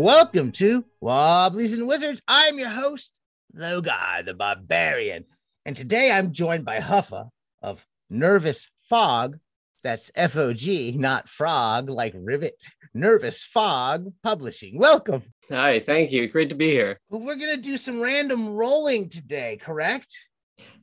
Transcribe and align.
Welcome 0.00 0.52
to 0.52 0.84
Wobblies 1.02 1.72
and 1.72 1.88
Wizards. 1.88 2.22
I'm 2.28 2.56
your 2.56 2.68
host, 2.68 3.10
Logar 3.52 4.24
the 4.24 4.32
Barbarian. 4.32 5.24
And 5.66 5.76
today 5.76 6.12
I'm 6.12 6.30
joined 6.30 6.64
by 6.64 6.78
Huffa 6.78 7.30
of 7.62 7.84
Nervous 8.08 8.70
Fog. 8.88 9.40
That's 9.82 10.12
F 10.14 10.36
O 10.36 10.52
G, 10.52 10.92
not 10.92 11.28
frog 11.28 11.90
like 11.90 12.14
rivet. 12.16 12.54
Nervous 12.94 13.42
Fog 13.42 14.12
Publishing. 14.22 14.78
Welcome. 14.78 15.24
Hi, 15.50 15.80
thank 15.80 16.12
you. 16.12 16.28
Great 16.28 16.50
to 16.50 16.54
be 16.54 16.70
here. 16.70 17.00
We're 17.10 17.34
going 17.34 17.56
to 17.56 17.60
do 17.60 17.76
some 17.76 18.00
random 18.00 18.50
rolling 18.50 19.08
today, 19.08 19.58
correct? 19.60 20.16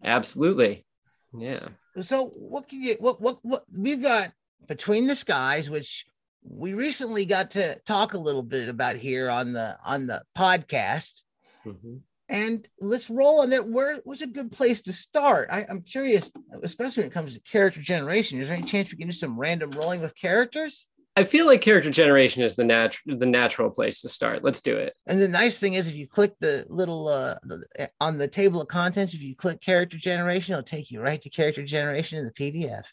Absolutely. 0.03 0.85
Yeah. 1.33 1.69
So, 2.01 2.31
what 2.35 2.67
can 2.67 2.83
you, 2.83 2.97
what, 2.99 3.21
what, 3.21 3.39
what, 3.43 3.63
we've 3.79 4.03
got 4.03 4.33
Between 4.67 5.07
the 5.07 5.15
Skies, 5.15 5.69
which 5.69 6.05
we 6.47 6.73
recently 6.73 7.25
got 7.25 7.51
to 7.51 7.79
talk 7.85 8.13
a 8.13 8.19
little 8.19 8.43
bit 8.43 8.69
about 8.69 8.95
here 8.95 9.29
on 9.29 9.53
the 9.53 9.77
on 9.85 10.07
the 10.07 10.21
podcast. 10.37 11.23
Mm-hmm. 11.65 11.95
and 12.29 12.67
let's 12.79 13.09
roll 13.09 13.41
on 13.41 13.49
that. 13.49 13.67
Where 13.67 13.99
was 14.05 14.21
a 14.21 14.27
good 14.27 14.51
place 14.51 14.83
to 14.83 14.93
start? 14.93 15.49
I, 15.51 15.65
i'm 15.67 15.81
curious 15.81 16.31
especially 16.61 17.01
when 17.01 17.11
it 17.11 17.13
comes 17.13 17.33
to 17.33 17.39
character 17.41 17.81
generation 17.81 18.39
is 18.39 18.47
there 18.47 18.57
any 18.57 18.65
chance 18.67 18.91
we 18.91 18.97
can 18.97 19.07
do 19.07 19.13
some 19.13 19.39
random 19.39 19.71
rolling 19.71 20.01
with 20.01 20.15
characters 20.15 20.85
I 21.17 21.23
feel 21.23 21.45
like 21.45 21.61
character 21.61 21.89
generation 21.89 22.43
is 22.43 22.57
the 22.57 22.65
natural 22.65 23.17
the 23.17 23.25
natural 23.25 23.69
place 23.69 24.01
to 24.01 24.09
start. 24.09 24.43
Let's 24.43 24.59
do 24.61 24.75
it. 24.75 24.95
And 25.07 25.21
the 25.21 25.29
nice 25.29 25.59
thing 25.59 25.75
is, 25.75 25.87
if 25.87 25.95
you 25.95 26.07
click 26.07 26.33
the 26.39 26.65
little 26.67 27.07
uh, 27.07 27.35
the, 27.43 27.89
on 28.01 28.17
the 28.17 28.27
table 28.27 28.61
of 28.61 28.67
contents, 28.67 29.13
if 29.13 29.21
you 29.21 29.33
click 29.33 29.61
character 29.61 29.97
generation, 29.97 30.53
it'll 30.53 30.63
take 30.63 30.91
you 30.91 30.99
right 31.01 31.21
to 31.21 31.29
character 31.29 31.63
generation 31.63 32.19
in 32.19 32.25
the 32.25 32.33
PDF. 32.33 32.83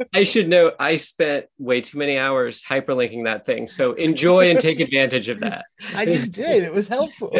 I 0.14 0.22
should 0.22 0.48
note 0.48 0.74
I 0.78 0.96
spent 0.96 1.46
way 1.58 1.80
too 1.80 1.98
many 1.98 2.18
hours 2.18 2.62
hyperlinking 2.62 3.24
that 3.24 3.44
thing, 3.44 3.66
so 3.66 3.94
enjoy 3.94 4.50
and 4.50 4.60
take 4.60 4.78
advantage 4.78 5.28
of 5.28 5.40
that. 5.40 5.64
I 5.94 6.04
just 6.04 6.32
did. 6.32 6.62
It 6.62 6.72
was 6.72 6.86
helpful. 6.86 7.32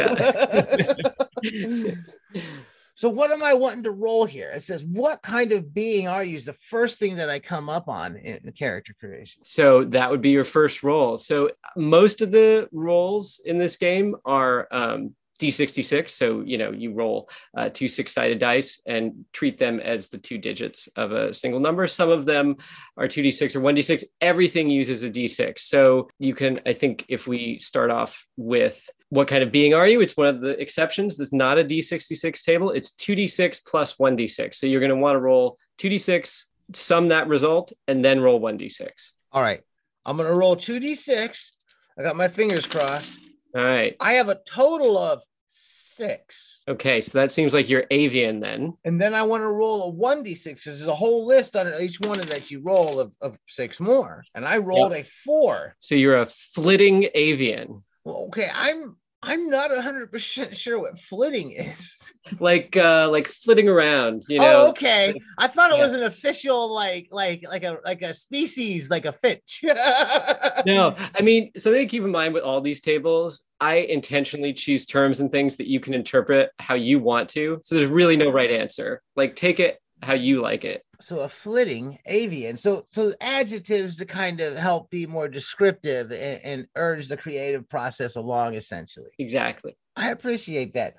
So 2.99 3.09
what 3.09 3.31
am 3.31 3.45
I 3.45 3.55
wanting 3.55 3.85
to 3.85 3.93
roll 3.93 4.25
here? 4.25 4.51
It 4.51 4.65
says, 4.65 4.83
what 4.83 5.23
kind 5.23 5.53
of 5.53 5.73
being 5.73 6.09
are 6.09 6.25
you? 6.25 6.35
Is 6.35 6.45
the 6.45 6.53
first 6.53 6.99
thing 6.99 7.15
that 7.19 7.31
I 7.31 7.39
come 7.39 7.69
up 7.69 7.89
on 7.89 8.17
in 8.17 8.41
the 8.43 8.51
character 8.51 8.93
creation. 8.99 9.41
So 9.45 9.85
that 9.85 10.11
would 10.11 10.21
be 10.21 10.31
your 10.31 10.43
first 10.43 10.83
roll. 10.83 11.17
So 11.17 11.53
most 11.77 12.23
of 12.23 12.33
the 12.33 12.69
rolls 12.73 13.41
in 13.45 13.57
this 13.57 13.77
game 13.77 14.17
are 14.25 14.67
um, 14.73 15.15
D66. 15.39 16.11
So, 16.11 16.41
you 16.41 16.59
know, 16.59 16.73
you 16.73 16.93
roll 16.93 17.31
uh, 17.57 17.69
two 17.69 17.87
six 17.87 18.13
sided 18.13 18.41
dice 18.41 18.83
and 18.85 19.25
treat 19.33 19.61
them 19.61 19.79
as 19.79 20.09
the 20.09 20.19
two 20.19 20.37
digits 20.37 20.89
of 20.97 21.13
a 21.13 21.33
single 21.33 21.61
number. 21.61 21.87
Some 21.87 22.11
of 22.11 22.27
them 22.27 22.57
are 22.97 23.07
2D6 23.07 23.55
or 23.55 23.61
1D6. 23.61 24.03
Everything 24.21 24.69
uses 24.69 25.05
a 25.05 25.09
D6. 25.09 25.61
So, 25.61 26.09
you 26.19 26.35
can, 26.35 26.59
I 26.67 26.73
think, 26.73 27.05
if 27.07 27.29
we 27.29 27.61
start 27.61 27.93
off 27.93 28.27
with 28.37 28.91
what 29.11 29.29
kind 29.29 29.43
of 29.43 29.51
being 29.51 29.75
are 29.75 29.89
you? 29.89 30.01
It's 30.01 30.17
one 30.17 30.27
of 30.27 30.41
the 30.41 30.61
exceptions. 30.61 31.17
There's 31.17 31.33
not 31.33 31.59
a 31.59 31.65
D66 31.65 32.43
table. 32.45 32.71
It's 32.71 32.93
2D6 32.93 33.65
plus 33.67 33.95
1D6. 33.95 34.55
So, 34.55 34.67
you're 34.67 34.81
going 34.81 34.91
to 34.91 34.97
want 34.97 35.17
to 35.17 35.21
roll 35.21 35.59
2D6, 35.79 36.45
sum 36.75 37.09
that 37.09 37.29
result, 37.29 37.73
and 37.87 38.05
then 38.05 38.21
roll 38.21 38.41
1D6. 38.41 39.13
All 39.33 39.43
right. 39.43 39.63
I'm 40.05 40.17
going 40.17 40.29
to 40.29 40.35
roll 40.35 40.57
2D6. 40.57 41.51
I 41.99 42.03
got 42.03 42.17
my 42.17 42.29
fingers 42.29 42.67
crossed. 42.67 43.13
All 43.55 43.65
right. 43.65 43.97
I 44.01 44.15
have 44.15 44.29
a 44.29 44.41
total 44.47 44.97
of 44.97 45.23
six. 45.99 46.63
Okay, 46.69 47.01
so 47.01 47.19
that 47.19 47.33
seems 47.33 47.53
like 47.53 47.69
you're 47.69 47.87
avian 47.91 48.41
then. 48.41 48.75
And 48.85 49.01
then 49.01 49.15
I 49.15 49.23
want 49.23 49.43
to 49.43 49.49
roll 49.49 49.91
a 49.91 49.93
1d6 49.93 50.45
because 50.45 50.79
there's 50.79 50.87
a 50.87 50.95
whole 50.95 51.27
list 51.27 51.57
on 51.57 51.73
each 51.81 52.01
one 52.01 52.21
that 52.21 52.51
you 52.51 52.61
roll 52.61 53.01
of, 53.01 53.13
of 53.21 53.39
six 53.49 53.81
more. 53.81 54.25
And 54.35 54.47
I 54.47 54.59
rolled 54.59 54.93
yep. 54.93 55.05
a 55.05 55.09
four. 55.25 55.75
So 55.79 55.95
you're 55.95 56.23
a 56.23 56.27
flitting 56.27 57.09
avian. 57.15 57.83
Well, 58.05 58.27
okay, 58.29 58.49
I'm 58.55 58.97
I'm 59.23 59.49
not 59.49 59.71
hundred 59.77 60.13
percent 60.13 60.57
sure 60.57 60.79
what 60.79 60.99
flitting 60.99 61.53
is. 61.53 62.13
Like 62.39 62.77
uh 62.77 63.09
like 63.11 63.27
flitting 63.27 63.69
around, 63.69 64.23
you 64.29 64.39
know. 64.39 64.67
Oh, 64.67 64.69
okay. 64.71 65.15
I 65.39 65.49
thought 65.49 65.71
it 65.71 65.79
yeah. 65.79 65.85
was 65.85 65.93
an 65.93 66.05
official 66.05 66.73
like 66.73 67.09
like 67.11 67.45
like 67.49 67.65
a 67.65 67.79
like 67.85 68.03
a 68.03 68.15
species, 68.15 68.91
like 68.91 69.07
a 69.07 69.13
finch. 69.13 69.65
no, 70.67 70.95
I 71.15 71.23
mean 71.23 71.51
something 71.57 71.81
to 71.83 71.87
keep 71.87 72.05
in 72.05 72.13
mind 72.13 72.35
with 72.35 72.45
all 72.45 72.61
these 72.61 72.81
tables, 72.81 73.43
I 73.61 73.77
intentionally 73.77 74.53
choose 74.53 74.87
terms 74.87 75.21
and 75.21 75.33
things 75.33 75.57
that 75.57 75.67
you 75.67 75.81
can 75.81 75.95
interpret 75.95 76.51
how 76.59 76.75
you 76.75 77.01
want 77.01 77.29
to. 77.31 77.61
So 77.65 77.75
there's 77.75 77.89
really 77.89 78.17
no 78.17 78.31
right 78.31 78.51
answer. 78.51 79.03
Like 79.17 79.35
take 79.35 79.59
it 79.59 79.81
how 80.03 80.15
you 80.15 80.43
like 80.43 80.65
it. 80.65 80.85
So 81.01 81.21
a 81.21 81.29
flitting 81.29 81.99
avian. 82.07 82.57
So 82.57 82.83
so 82.91 83.13
adjectives 83.21 83.97
to 83.97 84.05
kind 84.05 84.41
of 84.41 84.57
help 84.57 84.91
be 84.91 85.07
more 85.07 85.29
descriptive 85.29 86.11
and, 86.11 86.41
and 86.45 86.67
urge 86.75 87.09
the 87.09 87.17
creative 87.17 87.69
process 87.69 88.17
along, 88.17 88.55
essentially. 88.55 89.11
Exactly. 89.19 89.77
I 89.97 90.11
appreciate 90.11 90.75
that. 90.75 90.95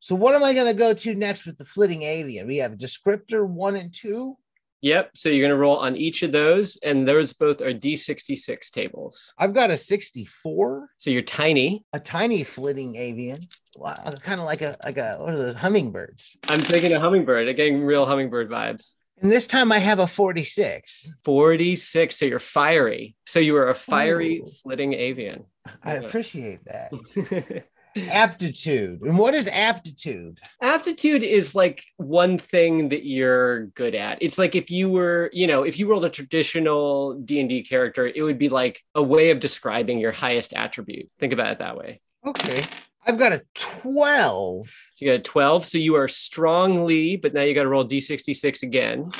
So 0.00 0.14
what 0.14 0.34
am 0.34 0.42
I 0.42 0.52
going 0.52 0.66
to 0.66 0.74
go 0.74 0.92
to 0.92 1.14
next 1.14 1.46
with 1.46 1.58
the 1.58 1.64
flitting 1.64 2.02
avian? 2.02 2.48
We 2.48 2.56
have 2.56 2.72
descriptor 2.72 3.46
one 3.46 3.76
and 3.76 3.94
two. 3.94 4.36
Yep. 4.80 5.12
So 5.14 5.28
you're 5.28 5.46
going 5.46 5.56
to 5.56 5.62
roll 5.62 5.76
on 5.76 5.96
each 5.96 6.24
of 6.24 6.32
those, 6.32 6.76
and 6.82 7.06
those 7.06 7.32
both 7.32 7.60
are 7.60 7.72
D66 7.72 8.68
tables. 8.70 9.32
I've 9.38 9.54
got 9.54 9.70
a 9.70 9.76
64. 9.76 10.88
So 10.96 11.10
you're 11.10 11.22
tiny. 11.22 11.84
A 11.92 12.00
tiny 12.00 12.42
flitting 12.42 12.96
avian. 12.96 13.38
Wow, 13.76 13.94
kind 14.20 14.40
of 14.40 14.44
like 14.44 14.60
a 14.60 14.76
like 14.84 14.98
a 14.98 15.18
what 15.20 15.34
are 15.34 15.38
those 15.38 15.56
hummingbirds? 15.56 16.36
I'm 16.48 16.60
thinking 16.60 16.92
a 16.92 17.00
hummingbird. 17.00 17.48
I'm 17.48 17.54
getting 17.54 17.84
real 17.84 18.04
hummingbird 18.04 18.50
vibes. 18.50 18.96
And 19.20 19.30
this 19.30 19.46
time 19.46 19.70
I 19.70 19.78
have 19.78 19.98
a 19.98 20.06
46. 20.06 21.12
46. 21.24 22.16
So 22.16 22.24
you're 22.24 22.40
fiery. 22.40 23.14
So 23.24 23.38
you 23.38 23.56
are 23.56 23.68
a 23.68 23.74
fiery 23.74 24.40
Ooh. 24.40 24.50
flitting 24.62 24.94
avian. 24.94 25.44
I 25.82 25.94
appreciate 25.94 26.60
that. 26.64 27.64
aptitude. 27.96 29.02
And 29.02 29.18
what 29.18 29.34
is 29.34 29.48
aptitude? 29.48 30.38
Aptitude 30.60 31.22
is 31.22 31.54
like 31.54 31.84
one 31.96 32.38
thing 32.38 32.88
that 32.88 33.04
you're 33.04 33.66
good 33.66 33.94
at. 33.94 34.18
It's 34.20 34.38
like 34.38 34.54
if 34.54 34.70
you 34.70 34.88
were, 34.88 35.30
you 35.32 35.46
know, 35.46 35.62
if 35.62 35.78
you 35.78 35.88
rolled 35.88 36.04
a 36.04 36.10
traditional 36.10 37.14
D&D 37.14 37.62
character, 37.62 38.10
it 38.12 38.22
would 38.22 38.38
be 38.38 38.48
like 38.48 38.82
a 38.94 39.02
way 39.02 39.30
of 39.30 39.40
describing 39.40 39.98
your 39.98 40.12
highest 40.12 40.54
attribute. 40.54 41.10
Think 41.18 41.32
about 41.32 41.52
it 41.52 41.58
that 41.58 41.76
way. 41.76 42.00
Okay. 42.26 42.62
I've 43.04 43.18
got 43.18 43.32
a 43.32 43.42
12. 43.54 44.68
So 44.94 45.04
you 45.04 45.10
got 45.10 45.20
a 45.20 45.22
12. 45.22 45.66
So 45.66 45.78
you 45.78 45.96
are 45.96 46.08
strongly, 46.08 47.16
but 47.16 47.34
now 47.34 47.42
you 47.42 47.54
got 47.54 47.62
to 47.62 47.68
roll 47.68 47.86
D66 47.86 48.62
again. 48.62 49.10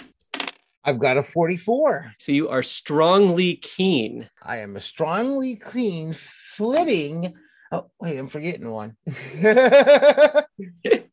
I've 0.84 0.98
got 0.98 1.16
a 1.16 1.22
44. 1.22 2.14
So 2.18 2.32
you 2.32 2.48
are 2.48 2.62
strongly 2.62 3.56
keen. 3.56 4.28
I 4.42 4.58
am 4.58 4.76
a 4.76 4.80
strongly 4.80 5.60
keen, 5.72 6.14
flitting 6.14 7.34
Oh, 7.72 7.90
wait, 7.98 8.18
I'm 8.18 8.28
forgetting 8.28 8.68
one. 8.68 8.94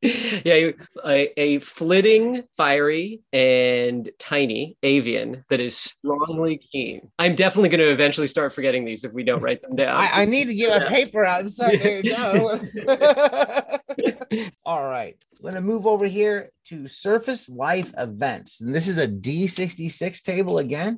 yeah, 0.01 0.71
a, 1.05 1.33
a, 1.37 1.59
flitting, 1.59 2.43
fiery, 2.57 3.21
and 3.31 4.09
tiny 4.19 4.75
avian 4.83 5.45
that 5.49 5.61
is 5.61 5.77
strongly 5.77 6.59
keen. 6.71 7.09
I'm 7.17 7.35
definitely 7.35 7.69
going 7.69 7.79
to 7.79 7.91
eventually 7.91 8.27
start 8.27 8.51
forgetting 8.51 8.83
these 8.83 9.05
if 9.05 9.13
we 9.13 9.23
don't 9.23 9.41
write 9.41 9.61
them 9.61 9.77
down. 9.77 9.95
I, 9.95 10.23
I 10.23 10.25
need 10.25 10.47
to 10.47 10.53
get 10.53 10.69
yeah. 10.69 10.85
a 10.85 10.89
paper 10.89 11.23
out 11.23 11.39
and 11.39 11.51
start. 11.51 11.75
There. 11.81 12.01
All 14.65 14.83
right. 14.83 15.15
I'm 15.37 15.41
going 15.41 15.55
to 15.55 15.61
move 15.61 15.87
over 15.87 16.07
here 16.07 16.49
to 16.65 16.89
surface 16.89 17.47
life 17.47 17.93
events. 17.97 18.59
And 18.59 18.75
this 18.75 18.89
is 18.89 18.97
a 18.97 19.07
D66 19.07 20.21
table 20.23 20.57
again. 20.57 20.97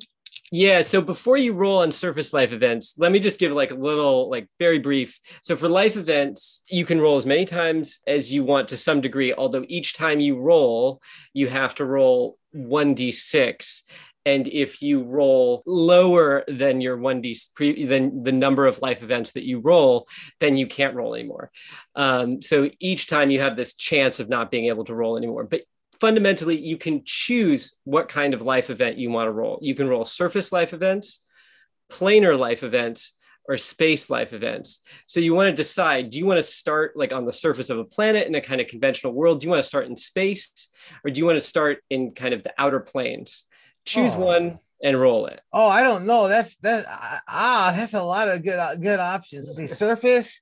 Yeah. 0.54 0.82
So 0.82 1.00
before 1.00 1.38
you 1.38 1.54
roll 1.54 1.78
on 1.78 1.90
surface 1.90 2.34
life 2.34 2.52
events, 2.52 2.98
let 2.98 3.10
me 3.10 3.18
just 3.20 3.40
give 3.40 3.52
like 3.52 3.70
a 3.70 3.74
little, 3.74 4.28
like 4.28 4.48
very 4.58 4.78
brief. 4.78 5.18
So 5.42 5.56
for 5.56 5.66
life 5.66 5.96
events, 5.96 6.62
you 6.68 6.84
can 6.84 7.00
roll 7.00 7.16
as 7.16 7.24
many 7.24 7.46
times 7.46 8.00
as 8.06 8.30
you 8.30 8.44
want 8.44 8.68
to 8.68 8.76
some 8.76 9.00
degree, 9.00 9.32
although 9.32 9.64
each 9.66 9.94
time 9.94 10.20
you 10.20 10.38
roll, 10.38 11.00
you 11.32 11.48
have 11.48 11.74
to 11.76 11.86
roll 11.86 12.36
1d6 12.54 13.80
and 14.24 14.46
if 14.46 14.82
you 14.82 15.02
roll 15.02 15.62
lower 15.66 16.44
than 16.46 16.80
your 16.80 16.96
1d 16.96 17.34
pre, 17.54 17.86
than 17.86 18.22
the 18.22 18.30
number 18.30 18.66
of 18.66 18.80
life 18.80 19.02
events 19.02 19.32
that 19.32 19.44
you 19.44 19.58
roll 19.58 20.06
then 20.38 20.54
you 20.54 20.66
can't 20.66 20.94
roll 20.94 21.14
anymore 21.14 21.50
um, 21.96 22.42
so 22.42 22.70
each 22.78 23.08
time 23.08 23.30
you 23.30 23.40
have 23.40 23.56
this 23.56 23.74
chance 23.74 24.20
of 24.20 24.28
not 24.28 24.50
being 24.50 24.66
able 24.66 24.84
to 24.84 24.94
roll 24.94 25.16
anymore 25.16 25.44
but 25.44 25.62
fundamentally 26.02 26.58
you 26.58 26.76
can 26.76 27.00
choose 27.04 27.76
what 27.84 28.08
kind 28.08 28.34
of 28.34 28.42
life 28.42 28.70
event 28.70 28.98
you 28.98 29.08
want 29.08 29.28
to 29.28 29.32
roll. 29.32 29.60
You 29.62 29.76
can 29.76 29.88
roll 29.88 30.04
surface 30.04 30.50
life 30.50 30.74
events, 30.74 31.20
planar 31.92 32.36
life 32.36 32.64
events, 32.64 33.14
or 33.48 33.56
space 33.56 34.10
life 34.10 34.32
events. 34.32 34.80
So 35.06 35.20
you 35.20 35.32
want 35.32 35.50
to 35.50 35.54
decide 35.54 36.10
do 36.10 36.18
you 36.18 36.26
want 36.26 36.38
to 36.38 36.42
start 36.42 36.96
like 36.96 37.12
on 37.12 37.24
the 37.24 37.32
surface 37.32 37.70
of 37.70 37.78
a 37.78 37.84
planet 37.84 38.26
in 38.26 38.34
a 38.34 38.40
kind 38.40 38.60
of 38.60 38.66
conventional 38.66 39.12
world? 39.12 39.38
Do 39.38 39.44
you 39.44 39.50
want 39.50 39.62
to 39.62 39.68
start 39.68 39.86
in 39.86 39.96
space 39.96 40.50
or 41.04 41.10
do 41.12 41.20
you 41.20 41.24
want 41.24 41.36
to 41.36 41.46
start 41.54 41.78
in 41.88 42.10
kind 42.10 42.34
of 42.34 42.42
the 42.42 42.52
outer 42.58 42.80
planes? 42.80 43.44
Choose 43.84 44.14
oh. 44.16 44.24
one 44.26 44.58
and 44.82 45.00
roll 45.00 45.26
it. 45.26 45.40
Oh, 45.52 45.68
I 45.68 45.84
don't 45.84 46.04
know. 46.04 46.26
That's 46.26 46.56
that 46.56 46.84
ah, 47.28 47.72
that's 47.76 47.94
a 47.94 48.02
lot 48.02 48.28
of 48.28 48.42
good 48.42 48.58
good 48.80 48.98
options. 48.98 49.54
See, 49.54 49.68
surface, 49.68 50.40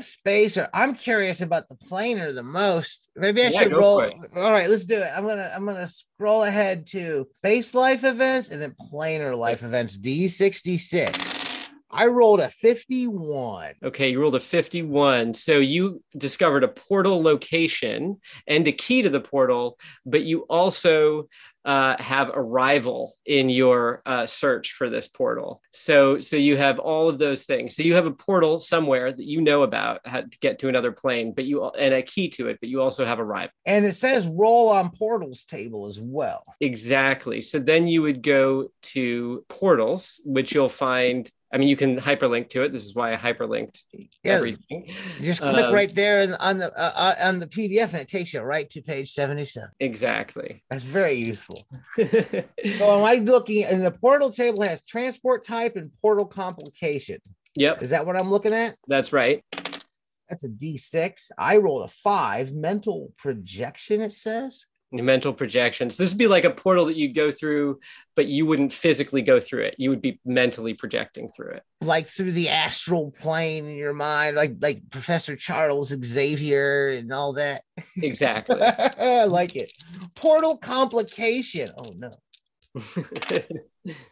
space 0.00 0.56
or 0.56 0.68
I'm 0.74 0.94
curious 0.94 1.40
about 1.40 1.68
the 1.68 1.74
planar 1.74 2.34
the 2.34 2.42
most. 2.42 3.08
Maybe 3.16 3.42
I 3.42 3.48
yeah, 3.48 3.60
should 3.60 3.72
roll. 3.72 4.02
All 4.36 4.52
right, 4.52 4.68
let's 4.68 4.84
do 4.84 4.98
it. 4.98 5.10
I'm 5.14 5.24
gonna 5.24 5.50
I'm 5.54 5.64
gonna 5.64 5.88
scroll 5.88 6.44
ahead 6.44 6.86
to 6.88 7.26
space 7.38 7.74
life 7.74 8.04
events 8.04 8.50
and 8.50 8.60
then 8.60 8.74
planar 8.90 9.36
life 9.36 9.62
events 9.62 9.96
D66. 9.98 11.46
I 11.88 12.06
rolled 12.06 12.40
a 12.40 12.50
51. 12.50 13.74
Okay, 13.84 14.10
you 14.10 14.20
rolled 14.20 14.34
a 14.34 14.40
51. 14.40 15.34
So 15.34 15.58
you 15.58 16.02
discovered 16.16 16.64
a 16.64 16.68
portal 16.68 17.22
location 17.22 18.20
and 18.46 18.66
a 18.68 18.72
key 18.72 19.02
to 19.02 19.08
the 19.08 19.20
portal, 19.20 19.78
but 20.04 20.24
you 20.24 20.40
also 20.40 21.28
uh, 21.66 22.00
have 22.00 22.30
a 22.32 22.40
rival 22.40 23.16
in 23.26 23.48
your 23.48 24.00
uh, 24.06 24.24
search 24.24 24.72
for 24.72 24.88
this 24.88 25.08
portal. 25.08 25.60
So, 25.72 26.20
so 26.20 26.36
you 26.36 26.56
have 26.56 26.78
all 26.78 27.08
of 27.08 27.18
those 27.18 27.42
things. 27.42 27.74
So 27.74 27.82
you 27.82 27.94
have 27.96 28.06
a 28.06 28.12
portal 28.12 28.60
somewhere 28.60 29.12
that 29.12 29.26
you 29.26 29.40
know 29.40 29.64
about 29.64 30.00
how 30.06 30.20
to 30.20 30.38
get 30.40 30.60
to 30.60 30.68
another 30.68 30.92
plane, 30.92 31.32
but 31.34 31.44
you 31.44 31.64
and 31.64 31.92
a 31.92 32.02
key 32.02 32.28
to 32.30 32.48
it, 32.48 32.58
but 32.60 32.68
you 32.68 32.80
also 32.80 33.04
have 33.04 33.18
a 33.18 33.24
rival. 33.24 33.50
And 33.66 33.84
it 33.84 33.96
says 33.96 34.28
roll 34.28 34.68
on 34.68 34.90
portals 34.90 35.44
table 35.44 35.88
as 35.88 35.98
well. 36.00 36.44
Exactly. 36.60 37.42
So 37.42 37.58
then 37.58 37.88
you 37.88 38.02
would 38.02 38.22
go 38.22 38.70
to 38.82 39.44
portals, 39.48 40.20
which 40.24 40.54
you'll 40.54 40.68
find 40.68 41.28
I 41.56 41.58
mean, 41.58 41.68
you 41.68 41.76
can 41.76 41.98
hyperlink 41.98 42.50
to 42.50 42.64
it. 42.64 42.72
This 42.72 42.84
is 42.84 42.94
why 42.94 43.14
I 43.14 43.16
hyperlinked 43.16 43.80
yeah, 43.90 44.32
everything. 44.32 44.90
Just 45.22 45.40
click 45.40 45.64
um, 45.64 45.72
right 45.72 45.90
there 45.94 46.20
on 46.38 46.58
the 46.58 46.70
uh, 46.78 46.92
uh, 46.94 47.14
on 47.18 47.38
the 47.38 47.46
PDF, 47.46 47.94
and 47.94 48.02
it 48.02 48.08
takes 48.08 48.34
you 48.34 48.42
right 48.42 48.68
to 48.68 48.82
page 48.82 49.12
seventy-seven. 49.12 49.70
Exactly. 49.80 50.62
That's 50.68 50.82
very 50.82 51.14
useful. 51.14 51.66
so, 51.96 52.04
am 52.04 53.04
I 53.04 53.22
looking? 53.24 53.64
And 53.64 53.86
the 53.86 53.90
portal 53.90 54.30
table 54.30 54.64
has 54.64 54.82
transport 54.82 55.46
type 55.46 55.76
and 55.76 55.90
portal 56.02 56.26
complication. 56.26 57.20
Yep. 57.54 57.82
Is 57.82 57.88
that 57.88 58.04
what 58.04 58.20
I'm 58.20 58.30
looking 58.30 58.52
at? 58.52 58.76
That's 58.86 59.14
right. 59.14 59.42
That's 60.28 60.44
a 60.44 60.50
D6. 60.50 61.30
I 61.38 61.56
rolled 61.56 61.86
a 61.86 61.88
five. 61.88 62.52
Mental 62.52 63.14
projection. 63.16 64.02
It 64.02 64.12
says 64.12 64.66
mental 64.92 65.32
projections. 65.32 65.96
This 65.96 66.10
would 66.10 66.18
be 66.18 66.28
like 66.28 66.44
a 66.44 66.50
portal 66.50 66.86
that 66.86 66.96
you'd 66.96 67.14
go 67.14 67.30
through, 67.30 67.80
but 68.14 68.26
you 68.26 68.46
wouldn't 68.46 68.72
physically 68.72 69.22
go 69.22 69.40
through 69.40 69.64
it. 69.64 69.76
You 69.78 69.90
would 69.90 70.00
be 70.02 70.20
mentally 70.24 70.74
projecting 70.74 71.28
through 71.28 71.52
it. 71.52 71.62
Like 71.80 72.06
through 72.06 72.32
the 72.32 72.48
astral 72.48 73.10
plane 73.10 73.66
in 73.66 73.76
your 73.76 73.92
mind, 73.92 74.36
like 74.36 74.56
like 74.60 74.82
Professor 74.90 75.36
Charles 75.36 75.88
Xavier 75.88 76.88
and 76.88 77.12
all 77.12 77.34
that. 77.34 77.62
Exactly. 77.96 78.60
I 78.62 79.24
like 79.24 79.56
it. 79.56 79.72
Portal 80.14 80.56
complication. 80.56 81.70
Oh 81.78 81.92
no. 81.96 82.10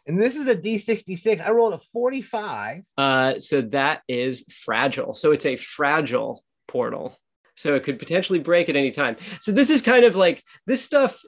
and 0.07 0.19
this 0.19 0.37
is 0.37 0.49
a 0.49 0.57
D66. 0.57 1.45
I 1.45 1.51
rolled 1.51 1.75
a 1.75 1.79
45. 1.79 2.83
Uh, 2.97 3.39
so 3.39 3.61
that 3.63 4.03
is 4.09 4.45
fragile. 4.65 5.13
So 5.13 5.33
it's 5.33 5.47
a 5.47 5.57
fragile 5.57 6.43
portal 6.67 7.19
so 7.57 7.75
it 7.75 7.85
could 7.85 7.99
potentially 7.99 8.39
break 8.39 8.69
at 8.69 8.77
any 8.77 8.91
time. 8.91 9.17
So 9.41 9.53
this 9.53 9.71
is 9.71 9.83
kind 9.83 10.05
of 10.05 10.17
like 10.17 10.43
this 10.67 10.83
stuff 10.83 11.21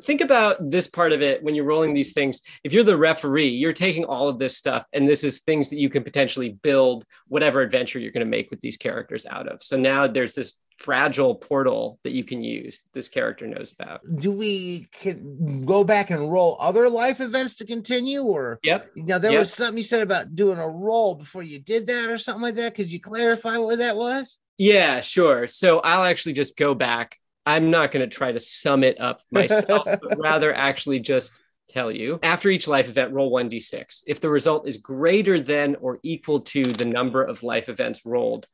think 0.00 0.20
about 0.20 0.70
this 0.70 0.88
part 0.88 1.12
of 1.12 1.22
it 1.22 1.42
when 1.42 1.54
you're 1.54 1.64
rolling 1.64 1.94
these 1.94 2.12
things. 2.12 2.40
If 2.62 2.72
you're 2.72 2.84
the 2.84 2.96
referee 2.96 3.48
you're 3.48 3.72
taking 3.72 4.04
all 4.04 4.28
of 4.28 4.38
this 4.38 4.56
stuff 4.56 4.86
and 4.92 5.06
this 5.06 5.24
is 5.24 5.40
things 5.40 5.68
that 5.70 5.78
you 5.78 5.88
can 5.88 6.04
potentially 6.04 6.50
build 6.50 7.04
whatever 7.28 7.60
adventure 7.60 7.98
you're 7.98 8.12
going 8.12 8.26
to 8.26 8.30
make 8.30 8.50
with 8.50 8.60
these 8.60 8.76
characters 8.76 9.26
out 9.26 9.48
of. 9.48 9.62
So 9.62 9.76
now 9.76 10.06
there's 10.06 10.34
this 10.34 10.54
fragile 10.78 11.34
portal 11.34 11.98
that 12.02 12.12
you 12.12 12.24
can 12.24 12.42
use 12.42 12.82
this 12.92 13.08
character 13.08 13.46
knows 13.46 13.72
about. 13.72 14.00
Do 14.16 14.32
we 14.32 14.88
can 14.92 15.64
go 15.64 15.84
back 15.84 16.10
and 16.10 16.30
roll 16.30 16.56
other 16.60 16.88
life 16.88 17.20
events 17.20 17.56
to 17.56 17.66
continue 17.66 18.22
or 18.22 18.58
yep. 18.62 18.90
Now 18.96 19.18
there 19.18 19.32
yep. 19.32 19.40
was 19.40 19.52
something 19.52 19.76
you 19.76 19.84
said 19.84 20.02
about 20.02 20.34
doing 20.34 20.58
a 20.58 20.68
roll 20.68 21.14
before 21.14 21.42
you 21.42 21.60
did 21.60 21.86
that 21.86 22.10
or 22.10 22.18
something 22.18 22.42
like 22.42 22.56
that. 22.56 22.74
Could 22.74 22.90
you 22.90 23.00
clarify 23.00 23.56
what 23.58 23.78
that 23.78 23.96
was 23.96 24.40
yeah, 24.58 25.00
sure. 25.00 25.48
So 25.48 25.80
I'll 25.80 26.04
actually 26.04 26.34
just 26.34 26.56
go 26.56 26.74
back. 26.74 27.18
I'm 27.46 27.70
not 27.70 27.92
going 27.92 28.08
to 28.08 28.14
try 28.14 28.32
to 28.32 28.40
sum 28.40 28.84
it 28.84 29.00
up 29.00 29.22
myself, 29.30 29.84
but 29.84 30.18
rather 30.18 30.54
actually 30.54 31.00
just 31.00 31.40
tell 31.68 31.90
you 31.90 32.18
after 32.22 32.50
each 32.50 32.68
life 32.68 32.88
event, 32.88 33.12
roll 33.12 33.32
1d6. 33.32 34.04
If 34.06 34.20
the 34.20 34.30
result 34.30 34.66
is 34.68 34.78
greater 34.78 35.40
than 35.40 35.76
or 35.76 35.98
equal 36.02 36.40
to 36.40 36.62
the 36.62 36.84
number 36.84 37.22
of 37.22 37.42
life 37.42 37.68
events 37.68 38.04
rolled, 38.04 38.46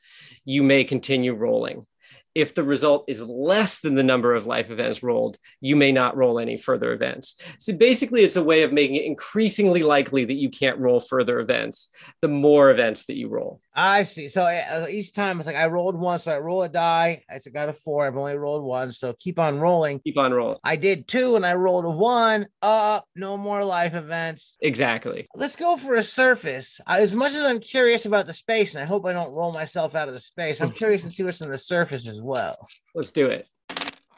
you 0.44 0.62
may 0.62 0.84
continue 0.84 1.34
rolling 1.34 1.86
if 2.34 2.54
the 2.54 2.62
result 2.62 3.04
is 3.08 3.20
less 3.22 3.80
than 3.80 3.94
the 3.94 4.02
number 4.02 4.34
of 4.34 4.46
life 4.46 4.70
events 4.70 5.02
rolled, 5.02 5.36
you 5.60 5.74
may 5.74 5.90
not 5.90 6.16
roll 6.16 6.38
any 6.38 6.56
further 6.56 6.92
events. 6.92 7.36
So 7.58 7.72
basically, 7.72 8.22
it's 8.22 8.36
a 8.36 8.42
way 8.42 8.62
of 8.62 8.72
making 8.72 8.96
it 8.96 9.04
increasingly 9.04 9.82
likely 9.82 10.24
that 10.24 10.34
you 10.34 10.48
can't 10.48 10.78
roll 10.78 11.00
further 11.00 11.40
events 11.40 11.88
the 12.20 12.28
more 12.28 12.70
events 12.70 13.06
that 13.06 13.16
you 13.16 13.28
roll. 13.28 13.60
I 13.80 14.02
see. 14.02 14.28
So 14.28 14.42
uh, 14.42 14.86
each 14.90 15.14
time 15.14 15.38
it's 15.38 15.46
like 15.46 15.56
I 15.56 15.66
rolled 15.66 15.98
one, 15.98 16.18
so 16.18 16.30
I 16.30 16.38
roll 16.38 16.62
a 16.62 16.68
die. 16.68 17.22
I 17.30 17.38
got 17.50 17.70
a 17.70 17.72
four. 17.72 18.06
I've 18.06 18.16
only 18.16 18.36
rolled 18.36 18.62
one, 18.62 18.92
so 18.92 19.14
keep 19.18 19.38
on 19.38 19.58
rolling. 19.58 20.00
Keep 20.00 20.18
on 20.18 20.34
rolling. 20.34 20.58
I 20.62 20.76
did 20.76 21.08
two, 21.08 21.34
and 21.34 21.46
I 21.46 21.54
rolled 21.54 21.86
a 21.86 21.90
one. 21.90 22.46
Up, 22.60 23.06
no 23.16 23.38
more 23.38 23.64
life 23.64 23.94
events. 23.94 24.58
Exactly. 24.60 25.26
Let's 25.34 25.56
go 25.56 25.78
for 25.78 25.94
a 25.94 26.04
surface. 26.04 26.78
As 26.86 27.14
much 27.14 27.32
as 27.32 27.42
I'm 27.42 27.58
curious 27.58 28.04
about 28.04 28.26
the 28.26 28.34
space, 28.34 28.74
and 28.74 28.84
I 28.84 28.86
hope 28.86 29.06
I 29.06 29.12
don't 29.12 29.34
roll 29.34 29.50
myself 29.54 29.94
out 29.94 30.08
of 30.08 30.14
the 30.14 30.20
space, 30.20 30.60
I'm 30.60 30.72
curious 30.72 31.02
to 31.04 31.08
see 31.08 31.22
what's 31.22 31.40
in 31.40 31.50
the 31.50 31.56
surface 31.56 32.06
as 32.06 32.20
well. 32.20 32.54
Let's 32.94 33.10
do 33.10 33.24
it. 33.24 33.48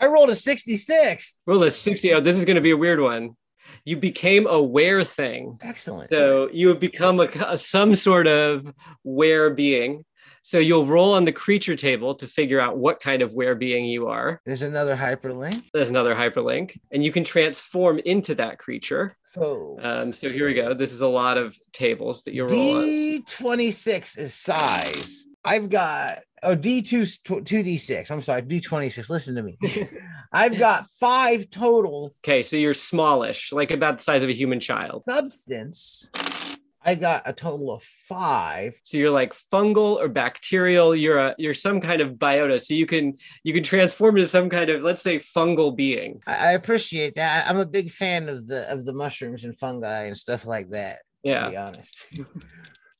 I 0.01 0.07
rolled 0.07 0.31
a 0.31 0.35
66. 0.35 1.39
Roll 1.47 1.63
a 1.63 1.71
60. 1.71 2.15
Oh, 2.15 2.21
this 2.21 2.37
is 2.37 2.45
going 2.45 2.57
to 2.57 2.61
be 2.61 2.73
a 2.73 2.77
weird 2.77 2.99
one. 2.99 3.37
You 3.85 3.97
became 3.97 4.47
a 4.47 4.63
were 4.63 5.05
thing. 5.05 5.59
Excellent. 5.61 6.11
So 6.11 6.49
you 6.53 6.69
have 6.69 6.81
become 6.81 7.21
a, 7.21 7.29
a 7.47 7.59
some 7.59 7.95
sort 7.95 8.27
of 8.27 8.73
were 9.05 9.51
being. 9.51 10.05
So 10.45 10.59
you'll 10.59 10.87
roll 10.87 11.15
on 11.15 11.25
the 11.25 11.33
creature 11.33 11.77
table 11.77 12.17
to 12.17 12.27
figure 12.27 12.59
out 12.59 12.77
what 12.77 12.99
kind 13.01 13.23
of 13.23 13.33
were 13.33 13.55
being 13.55 13.85
you 13.85 14.09
are. 14.09 14.41
There's 14.45 14.63
another 14.63 14.97
hyperlink. 14.97 15.63
There's 15.73 15.89
another 15.89 16.17
hyperlink, 16.17 16.77
and 16.91 17.03
you 17.03 17.13
can 17.13 17.23
transform 17.23 18.01
into 18.01 18.35
that 18.35 18.59
creature. 18.59 19.17
So, 19.23 19.79
um, 19.81 20.13
so 20.13 20.31
here 20.31 20.49
we 20.49 20.55
go. 20.55 20.75
This 20.75 20.93
is 20.93 21.01
a 21.01 21.07
lot 21.07 21.39
of 21.39 21.57
tables 21.73 22.23
that 22.23 22.35
you 22.35 22.43
roll. 22.43 22.51
D26 22.51 24.19
is 24.19 24.35
size. 24.35 25.29
I've 25.45 25.71
got 25.71 26.19
oh 26.43 26.57
D2 26.57 27.23
2D6. 27.23 28.11
I'm 28.11 28.23
sorry, 28.23 28.43
D26. 28.43 29.09
Listen 29.11 29.37
to 29.37 29.43
me. 29.43 29.57
I've 30.33 30.59
got 30.59 30.87
five 30.99 31.51
total. 31.51 32.15
Okay, 32.25 32.43
so 32.43 32.57
you're 32.57 32.75
smallish, 32.75 33.53
like 33.53 33.71
about 33.71 33.99
the 33.99 34.05
size 34.05 34.23
of 34.23 34.31
a 34.31 34.33
human 34.33 34.61
child. 34.61 35.05
Substance. 35.09 36.11
I 36.85 36.95
got 36.95 37.23
a 37.27 37.33
total 37.33 37.73
of 37.73 37.83
five. 37.83 38.75
So 38.83 38.99
you're 38.99 39.11
like 39.11 39.35
fungal 39.53 39.99
or 39.99 40.09
bacterial. 40.09 40.97
You're 40.97 41.19
a 41.19 41.35
you're 41.39 41.55
some 41.55 41.81
kind 41.81 42.01
of 42.01 42.15
biota. 42.15 42.61
So 42.61 42.75
you 42.75 42.87
can 42.87 43.17
you 43.45 43.53
can 43.53 43.63
transform 43.63 44.17
into 44.17 44.29
some 44.29 44.49
kind 44.49 44.69
of 44.71 44.83
let's 44.83 45.03
say 45.03 45.19
fungal 45.19 45.77
being. 45.77 46.21
I, 46.27 46.53
appreciate 46.53 47.15
that. 47.17 47.49
I'm 47.49 47.59
a 47.59 47.67
big 47.67 47.91
fan 47.91 48.29
of 48.29 48.47
the 48.47 48.71
of 48.71 48.85
the 48.85 48.93
mushrooms 48.93 49.45
and 49.45 49.57
fungi 49.57 50.05
and 50.07 50.17
stuff 50.17 50.45
like 50.45 50.71
that. 50.71 51.01
Yeah. 51.23 51.45
To 51.45 51.51
be 51.51 51.57
honest. 51.57 52.07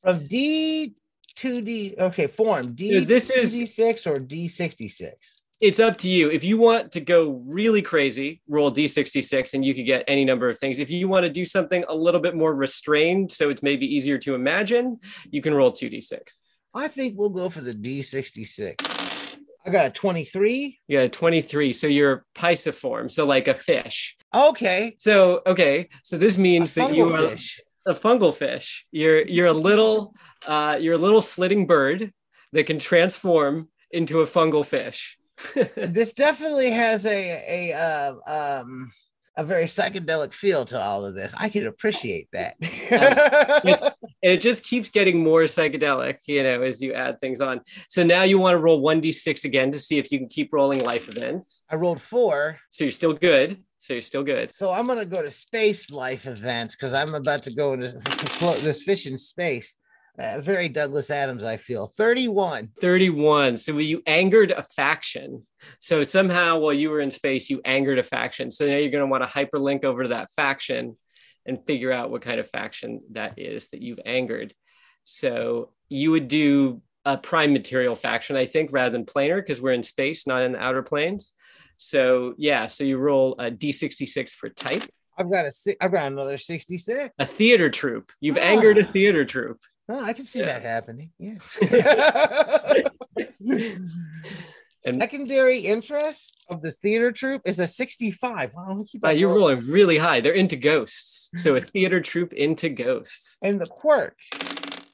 From 0.03 0.25
D 0.25 0.95
2D 1.37 1.99
okay 1.99 2.27
form 2.27 2.75
D 2.75 3.01
this 3.01 3.31
is 3.31 3.59
D6 3.59 4.07
or 4.07 4.17
D66 4.17 5.42
it's 5.63 5.79
up 5.79 5.97
to 5.99 6.11
you. 6.11 6.29
If 6.29 6.43
you 6.43 6.59
want 6.59 6.91
to 6.93 7.01
go 7.01 7.41
really 7.47 7.83
crazy, 7.83 8.43
roll 8.49 8.73
D66 8.73 9.55
and 9.55 9.65
you 9.65 9.75
could 9.75 9.87
get 9.87 10.05
any 10.09 10.25
number 10.25 10.49
of 10.49 10.59
things. 10.59 10.81
If 10.81 10.91
you 10.91 11.07
want 11.07 11.23
to 11.23 11.31
do 11.31 11.45
something 11.45 11.85
a 11.89 11.95
little 11.95 12.21
bit 12.21 12.35
more 12.35 12.53
restrained, 12.53 13.31
so 13.31 13.49
it's 13.49 13.63
maybe 13.63 13.87
easier 13.87 14.19
to 14.19 14.35
imagine, 14.35 14.99
you 15.31 15.41
can 15.41 15.55
roll 15.55 15.71
2D6. 15.71 16.41
I 16.75 16.89
think 16.89 17.15
we'll 17.17 17.31
go 17.31 17.49
for 17.49 17.61
the 17.61 17.73
D66. 17.73 19.39
I 19.65 19.71
got 19.71 19.87
a 19.87 19.91
23. 19.91 20.81
Yeah, 20.89 21.07
23. 21.07 21.73
So 21.73 21.87
you're 21.87 22.25
pisciform, 22.35 23.09
so 23.09 23.25
like 23.25 23.47
a 23.47 23.55
fish. 23.55 24.17
Okay. 24.35 24.97
So, 24.99 25.43
okay. 25.47 25.89
So 26.03 26.19
this 26.19 26.39
means 26.39 26.73
that 26.73 26.93
you 26.93 27.09
are 27.09 27.29
fish. 27.29 27.61
a 27.87 27.95
fungal 27.95 28.35
fish. 28.35 28.85
You're 28.91 29.23
you're 29.29 29.47
a 29.47 29.53
little 29.53 30.15
uh 30.49 30.77
you're 30.81 30.95
a 30.95 30.99
little 30.99 31.23
flitting 31.23 31.69
bird 31.69 32.13
that 32.53 32.67
can 32.67 32.81
transform 32.81 33.69
into 33.93 34.23
a 34.23 34.27
fungal 34.27 34.67
fish. 34.67 35.19
this 35.77 36.13
definitely 36.13 36.71
has 36.71 37.07
a 37.07 37.71
a 37.71 37.77
uh, 37.77 38.15
um 38.27 38.93
a 39.37 39.45
very 39.45 39.65
psychedelic 39.65 40.35
feel 40.35 40.65
to 40.67 40.81
all 40.81 41.05
of 41.05 41.15
this. 41.15 41.33
I 41.37 41.49
can 41.49 41.67
appreciate 41.67 42.29
that. 42.33 42.57
it 44.23 44.39
just 44.39 44.65
keeps 44.65 44.91
getting 44.91 45.23
more 45.23 45.45
psychedelic, 45.45 46.19
you 46.27 46.43
know, 46.43 46.63
as 46.63 46.83
you 46.83 46.93
add 46.93 47.19
things 47.21 47.41
on. 47.41 47.63
So 47.89 48.03
now 48.03 48.25
you 48.25 48.39
want 48.39 48.55
to 48.55 48.59
roll 48.59 48.83
1d6 48.83 49.45
again 49.45 49.73
to 49.73 49.81
see 49.81 49.99
if 49.99 50.13
you 50.13 50.19
can 50.19 50.29
keep 50.29 50.53
rolling 50.53 50.85
life 50.85 51.09
events. 51.09 51.63
I 51.71 51.77
rolled 51.77 52.01
four. 52.01 52.59
So 52.69 52.85
you're 52.85 52.91
still 52.91 53.15
good. 53.15 53.63
So 53.79 53.95
you're 53.95 54.03
still 54.03 54.23
good. 54.23 54.55
So 54.55 54.71
I'm 54.71 54.87
gonna 54.87 55.05
go 55.05 55.23
to 55.23 55.31
space 55.31 55.91
life 55.91 56.27
events 56.27 56.77
because 56.77 56.93
I'm 56.93 57.15
about 57.15 57.43
to 57.45 57.55
go 57.55 57.73
into 57.73 57.89
to 57.89 58.61
this 58.63 58.83
fish 58.85 59.09
in 59.09 59.19
space. 59.19 59.77
Uh, 60.23 60.41
very 60.41 60.69
Douglas 60.69 61.11
Adams, 61.11 61.45
I 61.45 61.57
feel. 61.57 61.89
31. 61.89 62.69
31. 62.81 63.57
So 63.57 63.77
you 63.79 64.03
angered 64.07 64.53
a 64.53 64.63
faction. 64.63 65.45
So 65.81 66.05
somehow 66.05 66.59
while 66.59 66.73
you 66.73 66.91
were 66.91 67.01
in 67.01 67.11
space, 67.11 67.51
you 67.51 67.61
angered 67.65 67.99
a 67.99 68.05
faction. 68.05 68.53
So 68.53 68.65
now 68.65 68.77
you're 68.77 68.93
going 68.93 69.03
to 69.03 69.09
want 69.09 69.25
to 69.25 69.29
hyperlink 69.29 69.83
over 69.83 70.05
to 70.05 70.11
that 70.11 70.31
faction 70.31 70.97
and 71.45 71.67
figure 71.67 71.91
out 71.91 72.13
what 72.13 72.23
kind 72.23 72.39
of 72.39 72.49
faction 72.49 73.01
that 73.13 73.35
is 73.37 73.69
that 73.71 73.83
you've 73.83 73.99
angered. 74.07 74.55
So 75.03 75.71
you 75.89 76.13
would 76.13 76.29
do 76.29 76.83
a 77.05 77.17
prime 77.17 77.53
material 77.53 77.97
faction, 77.97 78.37
I 78.37 78.47
think, 78.47 78.71
rather 78.73 78.93
than 78.93 79.05
planar 79.05 79.39
because 79.39 79.61
we're 79.61 79.73
in 79.73 79.83
space, 79.83 80.25
not 80.25 80.43
in 80.43 80.53
the 80.53 80.63
outer 80.63 80.85
planes. 80.85 81.33
So 81.77 82.35
yeah, 82.39 82.67
so 82.67 82.85
you 82.85 82.99
roll 82.99 83.35
a 83.41 83.51
d66 83.51 84.31
for 84.31 84.51
type. 84.51 84.89
I've 85.19 85.31
got 85.31 85.47
a 85.47 85.77
I've 85.81 85.93
got 85.93 86.07
another 86.07 86.39
66. 86.39 87.13
A 87.19 87.27
theater 87.27 87.71
troupe. 87.71 88.13
You've 88.21 88.39
ah. 88.39 88.41
angered 88.41 88.79
a 88.79 88.85
theater 88.85 89.25
troupe. 89.25 89.61
Oh, 89.89 90.03
I 90.05 90.13
can 90.13 90.25
see 90.25 90.41
Yeah. 90.41 90.59
that 90.59 90.63
happening. 90.63 91.11
Yeah. 91.19 91.39
And- 94.85 95.01
Secondary 95.01 95.59
interest 95.61 96.45
of 96.51 96.61
this 96.61 96.75
theater 96.77 97.13
troupe 97.13 97.43
is 97.45 97.61
a 97.61 97.69
65. 97.69 98.53
Wow, 98.53 98.85
keep 98.91 99.01
Wow, 99.03 99.11
you're 99.11 99.29
rolling. 99.29 99.59
rolling 99.59 99.71
really 99.71 99.97
high. 99.97 100.21
They're 100.21 100.33
into 100.33 100.57
ghosts. 100.57 101.31
So 101.37 101.55
a 101.55 101.61
theater 101.61 102.01
troupe 102.01 102.33
into 102.33 102.69
ghosts. 102.69 103.39
And 103.43 103.61
the 103.61 103.67
quirk 103.67 104.17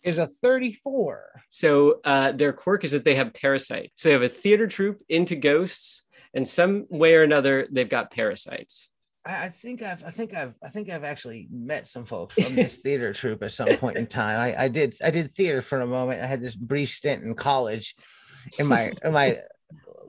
is 0.02 0.18
a 0.18 0.26
34. 0.26 1.40
So 1.49 2.00
uh, 2.04 2.33
their 2.33 2.52
quirk 2.52 2.85
is 2.85 2.90
that 2.90 3.04
they 3.04 3.14
have 3.14 3.33
parasite. 3.33 3.92
So 3.95 4.11
they 4.11 4.12
have 4.12 4.23
a 4.23 4.28
theater 4.28 4.66
troupe 4.66 5.00
into 5.09 5.37
ghosts, 5.37 6.04
and 6.35 6.47
some 6.47 6.85
way 6.90 7.14
or 7.14 7.23
another, 7.23 7.66
they've 7.71 7.88
got 7.88 8.11
parasites. 8.11 8.90
I, 9.28 9.44
I 9.44 9.49
think 9.50 9.82
I've 9.82 10.02
I 10.02 10.11
think 10.11 10.35
I've 10.35 10.54
I 10.62 10.70
think 10.70 10.90
I've 10.90 11.04
actually 11.04 11.49
met 11.52 11.87
some 11.87 12.06
folks 12.06 12.35
from 12.35 12.54
this 12.54 12.78
theater 12.78 13.12
troupe 13.12 13.42
at 13.42 13.52
some 13.52 13.76
point 13.76 13.99
in 13.99 14.06
time. 14.06 14.40
I, 14.40 14.64
I 14.64 14.68
did 14.68 14.97
I 15.04 15.11
did 15.11 15.35
theater 15.35 15.62
for 15.62 15.82
a 15.82 15.87
moment. 15.87 16.23
I 16.23 16.26
had 16.26 16.42
this 16.42 16.56
brief 16.56 16.90
stint 16.90 17.23
in 17.23 17.35
college 17.35 17.94
in 18.58 18.66
my 18.66 18.92
in 19.04 19.12
my 19.12 19.37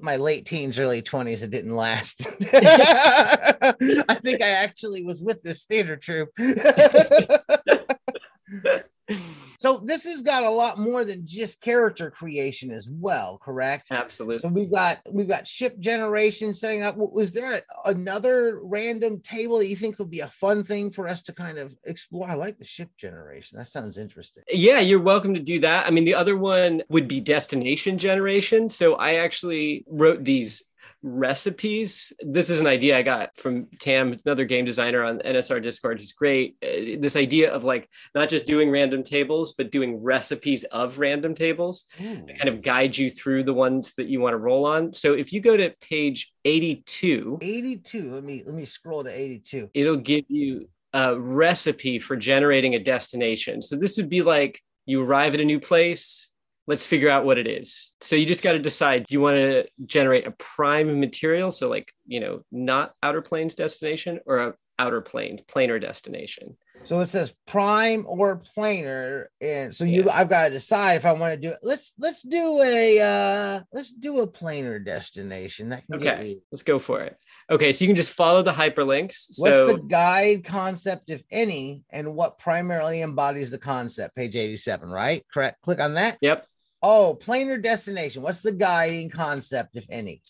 my 0.02 0.16
late 0.16 0.46
teens, 0.46 0.80
early 0.80 1.02
20s. 1.02 1.44
It 1.44 1.52
didn't 1.52 1.76
last. 1.76 2.26
I 2.54 4.18
think 4.22 4.42
I 4.42 4.48
actually 4.48 5.04
was 5.04 5.22
with 5.22 5.44
this 5.44 5.66
theater 5.66 5.98
troupe. 5.98 6.30
so 9.60 9.82
this 9.84 10.06
has 10.06 10.22
got 10.22 10.44
a 10.44 10.50
lot 10.50 10.78
more 10.78 11.04
than 11.04 11.28
just 11.28 11.60
character 11.60 12.10
creation 12.10 12.72
as 12.72 12.90
well, 12.90 13.38
correct? 13.44 13.90
Absolutely. 13.92 14.38
So 14.38 14.48
we've 14.48 14.72
got 14.72 15.00
we've 15.12 15.28
got 15.28 15.46
ship 15.46 15.78
generation 15.80 16.54
setting 16.54 16.82
up. 16.82 16.96
Was 16.96 17.32
there 17.32 17.58
a- 17.58 17.90
another 17.90 18.60
random 18.64 19.20
table 19.20 19.58
that 19.58 19.68
you 19.68 19.76
think 19.76 20.00
would 20.00 20.10
be 20.10 20.22
a 20.22 20.28
fun 20.28 20.64
thing 20.64 20.92
for 20.92 21.10
us 21.10 21.22
to 21.24 21.34
kind 21.34 21.58
of 21.58 21.76
explore? 21.86 22.30
I 22.30 22.36
like 22.36 22.58
the 22.58 22.66
ship 22.66 22.90
generation. 22.98 23.58
That 23.58 23.68
sounds 23.68 23.98
interesting. 23.98 24.44
Yeah, 24.50 24.80
you're 24.80 25.02
welcome 25.02 25.34
to 25.34 25.42
do 25.42 25.60
that. 25.60 25.86
I 25.86 25.90
mean, 25.90 26.06
the 26.06 26.16
other 26.16 26.38
one 26.38 26.82
would 26.90 27.10
be 27.10 27.20
destination 27.20 27.98
generation. 27.98 28.70
So 28.70 28.96
I 28.96 29.16
actually 29.16 29.84
wrote 29.90 30.24
these 30.24 30.64
recipes. 31.02 32.12
This 32.20 32.50
is 32.50 32.60
an 32.60 32.68
idea 32.68 32.98
I 32.98 33.02
got 33.02 33.36
from 33.38 33.68
Tam, 33.80 34.16
another 34.26 34.46
game 34.46 34.66
designer 34.66 35.04
on 35.04 35.20
NSR 35.20 35.62
Discord, 35.62 36.00
who's 36.00 36.12
great. 36.12 36.56
Uh, 36.64 37.00
This 37.00 37.16
idea 37.16 37.52
of 37.54 37.64
like 37.64 37.90
not 38.16 38.30
just 38.30 38.46
doing 38.46 38.70
random 38.72 39.04
tables, 39.04 39.54
but 39.54 39.72
doing 39.72 40.02
recipes 40.02 40.64
of 40.66 41.00
random 41.00 41.36
tables 41.36 41.86
to 41.98 42.34
kind 42.38 42.50
of 42.50 42.62
guide 42.62 42.98
you 42.98 43.10
through 43.10 43.44
the 43.44 43.54
ones 43.54 43.94
that 43.96 44.08
you 44.08 44.20
want 44.20 44.34
to 44.34 44.38
roll 44.38 44.66
on. 44.66 44.94
So 44.94 45.14
if 45.14 45.32
you 45.34 45.42
go 45.42 45.56
to 45.58 45.74
page 45.82 46.32
82, 46.46 47.40
82. 47.42 48.12
Let 48.12 48.24
me 48.24 48.44
let 48.46 48.56
me 48.56 48.66
scroll 48.66 49.04
to 49.04 49.10
82. 49.12 49.70
it'll 49.74 49.98
give 49.98 50.26
you 50.28 50.70
a 50.94 51.20
recipe 51.20 52.00
for 52.00 52.16
generating 52.16 52.76
a 52.76 52.80
destination. 52.80 53.62
So 53.62 53.76
this 53.76 53.98
would 53.98 54.10
be 54.10 54.22
like 54.22 54.62
you 54.86 55.04
arrive 55.04 55.36
at 55.36 55.40
a 55.40 55.46
new 55.46 55.60
place, 55.60 56.29
let's 56.70 56.86
figure 56.86 57.10
out 57.10 57.26
what 57.26 57.40
it 57.40 57.48
is. 57.48 57.94
So 58.00 58.16
you 58.16 58.28
just 58.28 58.44
got 58.44 58.52
to 58.52 58.60
decide 58.60 59.08
do 59.08 59.14
you 59.14 59.22
want 59.22 59.38
to 59.38 59.68
generate 59.88 60.28
a 60.28 60.32
prime 60.32 61.00
material 61.00 61.52
so 61.52 61.68
like, 61.68 61.92
you 62.06 62.20
know, 62.20 62.44
not 62.52 62.94
outer 63.02 63.24
planes 63.24 63.56
destination 63.56 64.20
or 64.28 64.38
a 64.38 64.54
outer 64.78 65.02
planes 65.02 65.42
planar 65.42 65.82
destination. 65.82 66.56
So 66.86 67.00
it 67.00 67.08
says 67.08 67.34
prime 67.48 68.06
or 68.08 68.42
planar, 68.56 69.26
and 69.42 69.76
so 69.76 69.84
you 69.84 70.06
Yeah. 70.06 70.16
I've 70.16 70.30
got 70.30 70.46
to 70.46 70.52
decide 70.52 70.94
if 70.94 71.06
I 71.06 71.12
want 71.12 71.34
to 71.34 71.38
do 71.38 71.50
it. 71.50 71.58
Let's 71.62 71.92
let's 71.98 72.22
do 72.22 72.62
a 72.62 73.02
uh 73.02 73.62
let's 73.74 73.92
do 73.92 74.20
a 74.22 74.28
planar 74.28 74.84
destination. 74.84 75.70
That 75.70 75.84
Okay. 75.94 76.38
Let's 76.52 76.64
go 76.64 76.80
for 76.80 77.02
it. 77.02 77.18
Okay, 77.52 77.74
so 77.74 77.84
you 77.84 77.90
can 77.90 77.96
just 77.96 78.12
follow 78.12 78.44
the 78.44 78.52
hyperlinks. 78.52 79.40
What's 79.40 79.56
so 79.56 79.74
the 79.74 79.82
guide 79.82 80.44
concept, 80.46 81.10
if 81.10 81.24
any, 81.32 81.84
and 81.90 82.16
what 82.16 82.38
primarily 82.38 83.02
embodies 83.02 83.50
the 83.50 83.58
concept? 83.58 84.16
Page 84.16 84.36
87, 84.36 84.88
right? 84.88 85.26
Correct. 85.34 85.60
Click 85.64 85.80
on 85.80 85.96
that. 85.96 86.20
Yep. 86.22 86.46
Oh, 86.82 87.18
planar 87.20 87.62
destination. 87.62 88.22
What's 88.22 88.42
the 88.42 88.54
guiding 88.54 89.10
concept, 89.10 89.76
if 89.76 89.86
any? 89.90 90.22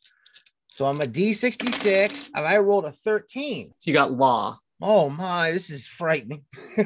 So 0.68 0.86
I'm 0.86 1.00
a 1.02 1.06
D66 1.06 2.30
and 2.34 2.46
I 2.46 2.58
rolled 2.58 2.86
a 2.86 2.92
13. 2.92 3.74
So 3.78 3.92
you 3.92 3.94
got 3.94 4.14
law. 4.14 4.58
Oh 4.82 5.10
my, 5.10 5.52
this 5.52 5.70
is 5.70 5.86
frightening. 5.86 6.46
I'm 6.78 6.86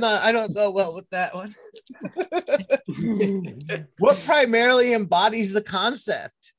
not, 0.00 0.22
I 0.22 0.32
don't 0.32 0.54
go 0.54 0.70
well 0.70 0.94
with 0.94 1.08
that 1.10 1.34
one. 1.34 1.54
what 3.98 4.18
primarily 4.24 4.94
embodies 4.94 5.52
the 5.52 5.62
concept? 5.62 6.54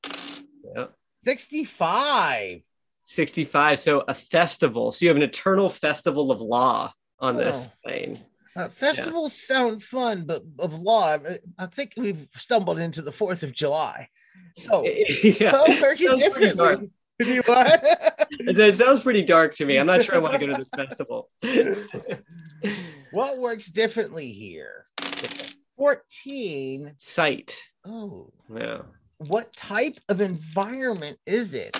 Yep. 0.76 0.94
65. 1.24 2.60
65. 3.04 3.78
So 3.78 4.04
a 4.06 4.14
festival. 4.14 4.92
So 4.92 5.04
you 5.04 5.08
have 5.08 5.16
an 5.16 5.24
eternal 5.24 5.68
festival 5.68 6.30
of 6.30 6.40
law 6.40 6.92
on 7.18 7.36
this 7.36 7.66
Oh. 7.66 7.72
plane. 7.84 8.24
Uh, 8.56 8.68
festivals 8.68 9.32
sound 9.32 9.82
fun, 9.82 10.24
but 10.26 10.42
of 10.58 10.78
law, 10.78 11.16
I- 11.58 11.66
think 11.66 11.94
we've 11.96 12.28
stumbled 12.36 12.78
into 12.78 13.00
the 13.02 13.10
4th 13.10 13.42
of 13.42 13.52
July. 13.52 14.08
So, 14.58 14.84
yeah. 15.22 15.52
well, 15.52 15.66
where's 15.80 16.00
you 16.00 16.08
Sounds 16.08 16.20
differently? 16.20 16.90
You? 17.20 17.42
It, 17.46 18.76
sounds 18.76 19.00
pretty 19.00 19.22
dark 19.22 19.54
to 19.56 19.64
me. 19.64 19.76
I'm 19.78 19.86
not 19.86 20.02
sure 20.04 20.14
I 20.16 20.18
want 20.18 20.32
to 20.34 20.38
go 20.40 20.46
to 20.48 20.54
this 20.56 20.68
festival. 20.76 21.30
what 23.12 23.38
works 23.38 23.68
differently 23.70 24.32
here? 24.32 24.84
14. 25.76 26.94
Sight. 26.98 27.56
Oh, 27.84 28.32
Yeah. 28.54 28.82
what 29.28 29.52
type 29.54 29.98
of 30.08 30.20
environment 30.20 31.16
is 31.26 31.54
it? 31.54 31.76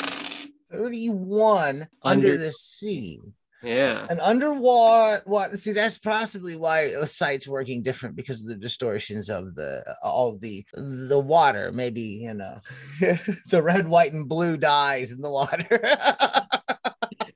31 0.73 1.89
under, 2.03 2.29
Under- 2.33 2.37
the 2.39 2.53
sea. 2.53 3.21
Yeah. 3.63 4.07
An 4.11 4.21
underwater 4.21 5.23
what 5.25 5.59
see 5.59 5.73
that's 5.73 5.99
possibly 5.99 6.57
why 6.57 6.81
a 6.81 7.07
sight's 7.07 7.47
working 7.47 7.83
different 7.83 8.17
because 8.17 8.41
of 8.41 8.49
the 8.49 8.57
distortions 8.57 9.31
of 9.31 9.55
the 9.55 9.85
all 10.03 10.37
the 10.37 10.65
the 10.75 11.19
water 11.19 11.71
maybe 11.73 12.01
you 12.01 12.35
know 12.35 12.61
the 13.49 13.63
red 13.63 13.87
white 13.87 14.13
and 14.13 14.29
blue 14.29 14.57
dyes 14.57 15.13
in 15.13 15.21
the 15.21 15.31
water 15.31 15.81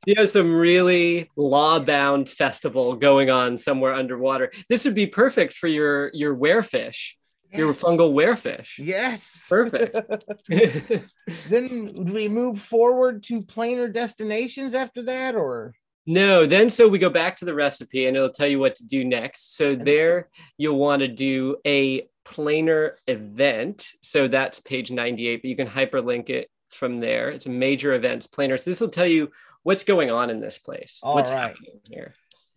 You 0.07 0.15
have 0.19 0.29
some 0.29 0.55
really 0.55 1.29
law-bound 1.35 2.29
festival 2.29 2.95
going 2.95 3.29
on 3.29 3.57
somewhere 3.57 3.93
underwater. 3.93 4.53
This 4.69 4.85
would 4.85 4.95
be 4.95 5.09
perfect 5.09 5.53
for 5.53 5.67
your 5.67 6.13
your 6.15 6.37
werefish, 6.37 7.15
your 7.53 7.73
fungal 7.73 8.15
werefish. 8.15 8.69
yes 8.79 9.47
Perfect. 9.49 10.25
then 11.51 11.91
we 12.13 12.29
move 12.29 12.61
forward 12.61 13.25
to 13.25 13.39
planar 13.39 13.93
destinations 13.93 14.75
after 14.75 15.03
that 15.05 15.35
or 15.35 15.75
No, 16.07 16.47
then 16.47 16.71
so 16.71 16.89
we 16.89 16.99
go 16.99 17.11
back 17.11 17.37
to 17.39 17.45
the 17.45 17.55
recipe 17.55 18.07
and 18.07 18.17
it'll 18.17 18.31
tell 18.31 18.47
you 18.47 18.61
what 18.61 18.77
to 18.77 18.87
do 18.87 19.05
next. 19.05 19.57
So 19.57 19.75
there 19.75 20.29
you'll 20.57 20.79
want 20.79 21.01
to 21.01 21.09
do 21.09 21.57
a 21.67 22.09
planar 22.25 22.93
event. 23.07 23.93
So 24.03 24.29
that's 24.29 24.61
page 24.61 24.91
98, 24.91 25.43
but 25.43 25.49
you 25.49 25.57
can 25.57 25.67
hyperlink 25.67 26.31
it 26.31 26.49
from 26.71 27.01
there. 27.01 27.31
It's 27.31 27.47
a 27.47 27.51
major 27.51 27.95
events 27.95 28.27
planar. 28.27 28.61
So 28.61 28.71
this 28.71 28.81
will 28.81 28.89
tell 28.89 29.07
you 29.07 29.31
what's 29.65 29.85
going 29.85 30.11
on 30.11 30.31
in 30.31 30.41
this 30.41 30.59
place. 30.59 31.01
All 31.03 31.15
what's 31.15 31.31
right. 31.31 31.49
happening 31.49 31.81
here. 31.91 32.15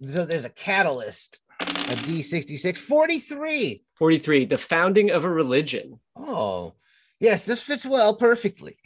so 0.07 0.25
there's 0.25 0.45
a 0.45 0.49
catalyst 0.49 1.41
a 1.61 1.65
d66 1.65 2.77
43 2.77 3.83
43, 3.95 4.45
the 4.45 4.57
founding 4.57 5.11
of 5.11 5.25
a 5.25 5.29
religion. 5.29 5.99
Oh, 6.15 6.75
yes, 7.19 7.43
this 7.43 7.61
fits 7.61 7.85
well 7.85 8.15
perfectly. 8.15 8.77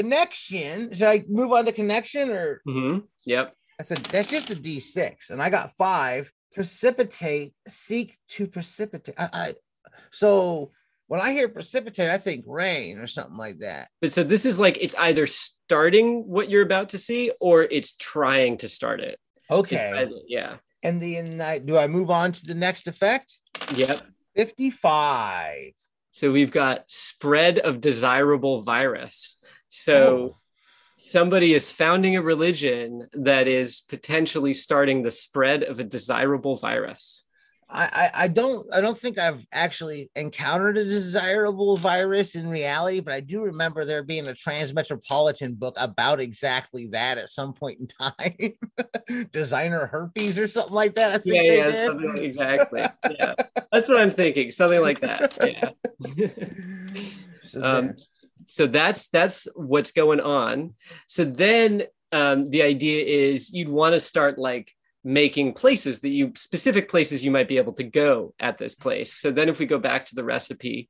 connection. 0.00 0.92
Should 0.92 1.08
I 1.08 1.24
move 1.28 1.52
on 1.52 1.64
to 1.66 1.72
connection 1.72 2.30
or 2.30 2.60
Mhm. 2.66 3.04
Yep. 3.24 3.54
that's 3.78 3.90
a 3.90 3.94
that's 4.12 4.30
just 4.30 4.50
a 4.50 4.54
D6, 4.56 5.30
and 5.30 5.42
I 5.42 5.50
got 5.50 5.72
five. 5.76 6.30
Precipitate, 6.54 7.52
seek 7.68 8.16
to 8.30 8.46
precipitate. 8.46 9.14
I, 9.18 9.28
I 9.32 9.54
so 10.10 10.72
when 11.08 11.20
I 11.20 11.32
hear 11.32 11.48
precipitate, 11.48 12.10
I 12.10 12.18
think 12.18 12.44
rain 12.46 12.98
or 12.98 13.06
something 13.06 13.36
like 13.36 13.58
that. 13.58 13.88
But 14.00 14.10
so 14.12 14.24
this 14.24 14.44
is 14.46 14.58
like 14.58 14.76
it's 14.80 14.94
either 14.96 15.26
starting 15.26 16.26
what 16.26 16.48
you're 16.50 16.62
about 16.64 16.88
to 16.90 16.98
see 16.98 17.30
or 17.40 17.62
it's 17.64 17.94
trying 17.96 18.56
to 18.58 18.68
start 18.68 19.00
it. 19.00 19.18
Okay. 19.50 19.92
either- 19.96 20.10
yeah. 20.26 20.56
And 20.82 21.00
then 21.02 21.40
I, 21.40 21.58
do 21.58 21.76
I 21.76 21.86
move 21.86 22.10
on 22.10 22.32
to 22.32 22.44
the 22.46 22.54
next 22.54 22.86
effect? 22.88 23.32
Yep. 23.74 24.02
55. 24.34 25.72
So 26.10 26.32
we've 26.32 26.50
got 26.50 26.84
spread 26.88 27.58
of 27.58 27.80
desirable 27.80 28.62
virus. 28.62 29.35
So 29.68 29.96
Oh. 29.96 30.36
somebody 30.96 31.54
is 31.54 31.70
founding 31.70 32.16
a 32.16 32.22
religion 32.22 33.08
that 33.12 33.48
is 33.48 33.80
potentially 33.82 34.54
starting 34.54 35.02
the 35.02 35.10
spread 35.10 35.62
of 35.62 35.80
a 35.80 35.84
desirable 35.84 36.56
virus. 36.56 37.22
I, 37.68 38.10
I 38.14 38.28
don't 38.28 38.64
I 38.72 38.80
don't 38.80 38.96
think 38.96 39.18
I've 39.18 39.44
actually 39.52 40.08
encountered 40.14 40.78
a 40.78 40.84
desirable 40.84 41.76
virus 41.76 42.36
in 42.36 42.48
reality, 42.48 43.00
but 43.00 43.12
I 43.12 43.18
do 43.18 43.42
remember 43.42 43.84
there 43.84 44.04
being 44.04 44.28
a 44.28 44.32
transmetropolitan 44.34 45.58
book 45.58 45.74
about 45.76 46.20
exactly 46.20 46.86
that 46.92 47.18
at 47.18 47.28
some 47.28 47.54
point 47.54 47.80
in 47.80 47.88
time. 47.88 49.26
Designer 49.32 49.86
herpes 49.86 50.38
or 50.38 50.46
something 50.46 50.74
like 50.74 50.94
that. 50.94 51.10
I 51.14 51.18
think 51.18 51.34
Yeah, 51.34 51.42
they 51.42 51.56
yeah, 51.58 51.70
did. 51.72 51.86
something 51.86 52.18
exactly. 52.24 52.82
Yeah, 53.18 53.34
that's 53.72 53.88
what 53.88 53.96
I'm 53.98 54.12
thinking. 54.12 54.52
Something 54.52 54.80
like 54.80 55.00
that. 55.00 55.36
Yeah. 55.42 55.70
So 57.46 57.62
um, 57.62 57.94
so 58.46 58.66
that's 58.66 59.08
that's 59.08 59.46
what's 59.54 59.92
going 59.92 60.20
on. 60.20 60.74
So 61.06 61.24
then 61.24 61.84
um, 62.12 62.44
the 62.46 62.62
idea 62.62 63.04
is 63.04 63.52
you'd 63.52 63.68
want 63.68 63.94
to 63.94 64.00
start 64.00 64.38
like 64.38 64.72
making 65.04 65.52
places 65.52 66.00
that 66.00 66.08
you 66.08 66.32
specific 66.34 66.88
places 66.88 67.24
you 67.24 67.30
might 67.30 67.48
be 67.48 67.58
able 67.58 67.72
to 67.74 67.84
go 67.84 68.34
at 68.40 68.58
this 68.58 68.74
place. 68.74 69.12
So 69.12 69.30
then 69.30 69.48
if 69.48 69.60
we 69.60 69.66
go 69.66 69.78
back 69.78 70.06
to 70.06 70.16
the 70.16 70.24
recipe, 70.24 70.88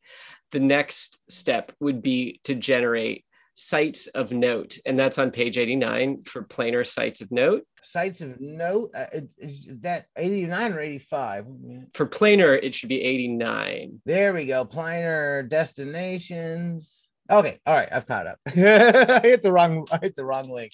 the 0.52 0.60
next 0.60 1.18
step 1.28 1.72
would 1.80 2.00
be 2.00 2.40
to 2.44 2.54
generate 2.54 3.25
sites 3.58 4.06
of 4.08 4.32
note 4.32 4.78
and 4.84 4.98
that's 4.98 5.16
on 5.16 5.30
page 5.30 5.56
89 5.56 6.20
for 6.25 6.44
planar 6.44 6.86
sites 6.86 7.22
of 7.22 7.32
note. 7.32 7.64
Sites 7.82 8.20
of 8.20 8.38
note 8.38 8.90
uh, 8.94 9.06
is 9.38 9.68
that 9.80 10.06
89 10.16 10.75
or 10.75 10.80
85 10.80 11.46
for 11.94 12.06
planar 12.06 12.62
it 12.62 12.75
should 12.75 12.90
be 12.90 13.00
89 13.00 14.02
there 14.04 14.34
we 14.34 14.44
go 14.44 14.66
planar 14.66 15.48
destinations. 15.48 17.08
Okay 17.30 17.58
all 17.66 17.75
right 17.75 17.88
i've 17.90 18.06
caught 18.06 18.26
up. 18.26 18.38
I 18.46 19.20
hit 19.22 19.42
the 19.42 19.52
wrong 19.52 19.86
i 19.90 19.98
hit 20.02 20.14
the 20.14 20.25
wrong 20.26 20.50
link. 20.50 20.72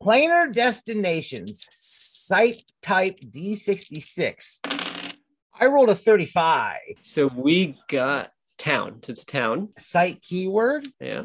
Planar 0.00 0.52
destinations 0.52 1.66
site 1.72 2.62
type 2.80 3.18
d66 3.20 4.60
i 5.58 5.66
rolled 5.66 5.88
a 5.88 5.94
35 5.96 6.76
so 7.02 7.26
we 7.26 7.76
got 7.88 8.30
town 8.56 9.00
it's 9.08 9.24
town. 9.24 9.70
Site 9.78 10.22
keyword? 10.22 10.86
Yeah 11.00 11.22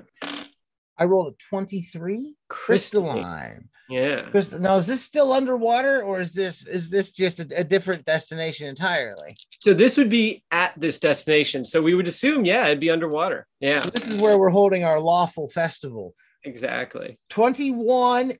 I 1.01 1.05
rolled 1.05 1.33
a 1.33 1.35
23 1.49 2.35
crystalline. 2.47 3.67
Yeah. 3.89 4.29
Crystal- 4.29 4.59
now 4.59 4.77
is 4.77 4.85
this 4.85 5.01
still 5.01 5.33
underwater 5.33 6.03
or 6.03 6.21
is 6.21 6.31
this 6.31 6.63
is 6.67 6.91
this 6.91 7.09
just 7.09 7.39
a, 7.39 7.47
a, 7.57 7.63
different 7.63 8.05
destination 8.05 8.67
entirely? 8.67 9.35
So 9.59 9.73
this 9.73 9.97
would 9.97 10.11
be 10.11 10.43
at 10.51 10.79
this 10.79 10.99
destination. 10.99 11.65
So 11.65 11.81
we 11.81 11.95
would 11.95 12.07
assume, 12.07 12.45
yeah, 12.45 12.67
it'd 12.67 12.79
be 12.79 12.91
underwater. 12.91 13.47
Yeah. 13.59 13.81
So 13.81 13.89
this 13.89 14.07
is 14.07 14.17
where 14.17 14.37
we're 14.37 14.51
holding 14.51 14.83
our 14.83 14.99
lawful 14.99 15.47
festival. 15.49 16.13
Exactly. 16.43 17.17
21. 17.31 18.33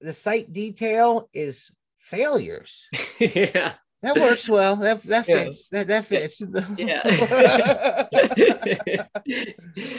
The 0.00 0.12
site 0.12 0.52
detail 0.52 1.28
is 1.32 1.70
failures. 2.00 2.88
yeah. 3.20 3.74
That 4.02 4.16
works 4.16 4.48
well. 4.48 4.76
That 4.76 5.02
that 5.04 5.26
fits. 5.26 5.68
Yeah. 5.70 5.84
That 5.84 5.88
that 5.88 6.04
fits. 6.06 6.42
Yeah. 6.78 7.02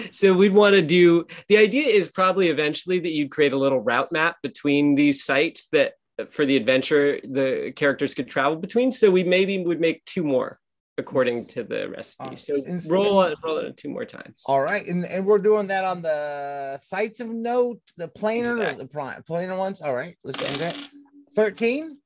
so 0.12 0.34
we'd 0.34 0.54
want 0.54 0.74
to 0.74 0.82
do 0.82 1.26
the 1.50 1.58
idea 1.58 1.88
is 1.88 2.10
probably 2.10 2.48
eventually 2.50 3.00
that 3.00 3.12
you'd 3.12 3.30
create 3.30 3.54
a 3.54 3.58
little 3.58 3.80
route 3.80 4.12
map 4.12 4.38
between 4.42 4.96
these 4.96 5.24
sites 5.24 5.68
that 5.72 5.94
for 6.30 6.46
the 6.46 6.58
adventure 6.58 7.20
the 7.24 7.74
characters 7.76 8.14
could 8.14 8.28
travel 8.28 8.58
between. 8.58 8.92
So 8.92 9.12
we 9.12 9.24
maybe 9.24 9.64
would 9.64 9.80
make 9.80 10.04
two 10.06 10.24
more 10.24 10.60
according 10.98 11.46
to 11.48 11.64
the 11.64 11.90
recipe. 11.90 12.36
So 12.36 12.64
roll 12.90 13.20
on 13.20 13.36
roll 13.44 13.58
it 13.58 13.78
two 13.78 13.90
more 13.90 14.06
times. 14.06 14.42
All 14.46 14.62
right. 14.62 14.86
And, 14.86 15.06
and 15.06 15.26
we're 15.26 15.38
doing 15.38 15.68
that 15.68 15.84
on 15.84 16.02
the 16.02 16.80
sites 16.82 17.20
of 17.20 17.30
note, 17.30 17.82
the 17.98 18.08
planar 18.08 18.60
exactly. 18.60 18.84
the 18.84 18.90
prime 18.90 19.24
planar 19.24 19.58
ones. 19.58 19.82
All 19.82 19.96
right. 19.96 20.18
Let's 20.24 20.40
do 20.40 20.60
that. 20.60 20.90
13 21.36 21.98